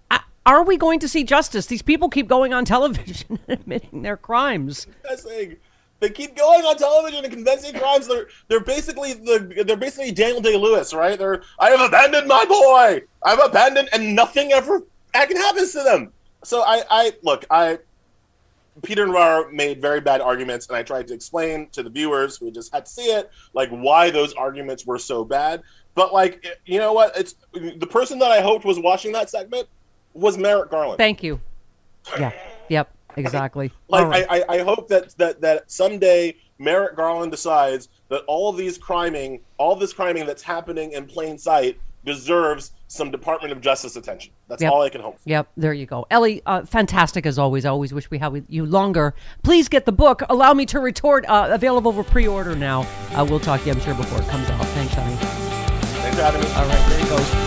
I, 0.09 0.19
are 0.45 0.63
we 0.63 0.77
going 0.77 0.99
to 0.99 1.07
see 1.07 1.23
justice? 1.23 1.65
These 1.65 1.81
people 1.81 2.09
keep 2.09 2.27
going 2.27 2.53
on 2.53 2.65
television 2.65 3.39
admitting 3.47 4.01
their 4.01 4.17
crimes. 4.17 4.85
Confessing. 5.03 5.57
They 6.01 6.09
keep 6.09 6.35
going 6.35 6.65
on 6.65 6.77
television 6.77 7.23
and 7.23 7.31
convincing 7.31 7.75
crimes. 7.75 8.07
They're 8.07 8.27
they're 8.47 8.59
basically 8.59 9.13
the 9.13 9.63
they're 9.65 9.77
basically 9.77 10.11
Daniel 10.11 10.41
Day 10.41 10.57
Lewis, 10.57 10.93
right? 10.95 11.17
They're 11.17 11.43
I 11.59 11.69
have 11.69 11.79
abandoned 11.79 12.27
my 12.27 12.43
boy. 12.43 13.03
I've 13.23 13.39
abandoned, 13.39 13.87
and 13.93 14.15
nothing 14.15 14.51
ever 14.51 14.81
fucking 15.13 15.37
happens 15.37 15.71
to 15.73 15.83
them. 15.83 16.11
So 16.43 16.63
I 16.63 16.81
I 16.89 17.11
look 17.21 17.45
I 17.51 17.77
Peter 18.81 19.05
Navarro 19.05 19.51
made 19.51 19.79
very 19.79 20.01
bad 20.01 20.21
arguments, 20.21 20.67
and 20.67 20.75
I 20.75 20.81
tried 20.81 21.07
to 21.09 21.13
explain 21.13 21.69
to 21.73 21.83
the 21.83 21.89
viewers 21.89 22.35
who 22.35 22.49
just 22.49 22.73
had 22.73 22.87
to 22.87 22.91
see 22.91 23.11
it, 23.11 23.29
like 23.53 23.69
why 23.69 24.09
those 24.09 24.33
arguments 24.33 24.87
were 24.87 24.97
so 24.97 25.23
bad. 25.23 25.61
But 25.93 26.13
like, 26.13 26.47
you 26.65 26.79
know 26.79 26.93
what? 26.93 27.15
It's 27.15 27.35
the 27.53 27.87
person 27.87 28.17
that 28.19 28.31
I 28.31 28.41
hoped 28.41 28.65
was 28.65 28.79
watching 28.79 29.11
that 29.11 29.29
segment 29.29 29.67
was 30.15 30.35
Merrick 30.35 30.71
Garland. 30.71 30.97
Thank 30.97 31.21
you. 31.21 31.39
Yeah. 32.17 32.31
Yep. 32.69 32.91
Exactly. 33.17 33.71
Like 33.87 34.07
right. 34.07 34.25
I, 34.29 34.39
I, 34.41 34.45
I 34.55 34.59
hope 34.59 34.87
that, 34.89 35.15
that 35.17 35.41
that 35.41 35.71
someday 35.71 36.35
Merrick 36.59 36.95
Garland 36.95 37.31
decides 37.31 37.89
that 38.09 38.23
all 38.27 38.51
these 38.53 38.77
criming, 38.77 39.41
all 39.57 39.75
this 39.75 39.93
criming 39.93 40.25
that's 40.25 40.43
happening 40.43 40.91
in 40.93 41.05
plain 41.05 41.37
sight 41.37 41.79
deserves 42.03 42.71
some 42.87 43.11
Department 43.11 43.51
of 43.53 43.61
Justice 43.61 43.95
attention. 43.95 44.33
That's 44.47 44.61
Yep. 44.61 44.71
all 44.71 44.81
I 44.81 44.89
can 44.89 45.01
hope. 45.01 45.19
for. 45.19 45.29
Yep, 45.29 45.49
there 45.55 45.71
you 45.73 45.85
go. 45.85 46.05
Elie, 46.09 46.41
uh, 46.45 46.65
fantastic 46.65 47.25
as 47.25 47.37
always. 47.39 47.63
I 47.63 47.69
always 47.69 47.93
wish 47.93 48.09
we 48.09 48.17
had 48.17 48.31
with 48.31 48.45
you 48.49 48.65
longer. 48.65 49.13
Please 49.43 49.69
get 49.69 49.85
the 49.85 49.91
book. 49.91 50.23
Allow 50.29 50.53
me 50.53 50.65
to 50.67 50.79
retort. 50.79 51.25
Uh, 51.27 51.49
available 51.51 51.93
for 51.93 52.03
pre 52.03 52.27
order 52.27 52.55
now. 52.55 52.81
Uh, 53.15 53.25
we'll 53.29 53.39
talk 53.39 53.61
to 53.61 53.67
you, 53.67 53.73
I'm 53.73 53.79
sure, 53.79 53.93
before 53.93 54.19
it 54.19 54.27
comes 54.29 54.49
out. 54.49 54.65
Thanks, 54.67 54.93
honey. 54.93 55.15
Thanks 55.15 56.17
for 56.17 56.23
having 56.23 56.41
me. 56.41 56.47
All 56.55 56.65
right, 56.65 56.89
there 56.89 56.99
you 56.99 57.07
go. 57.09 57.40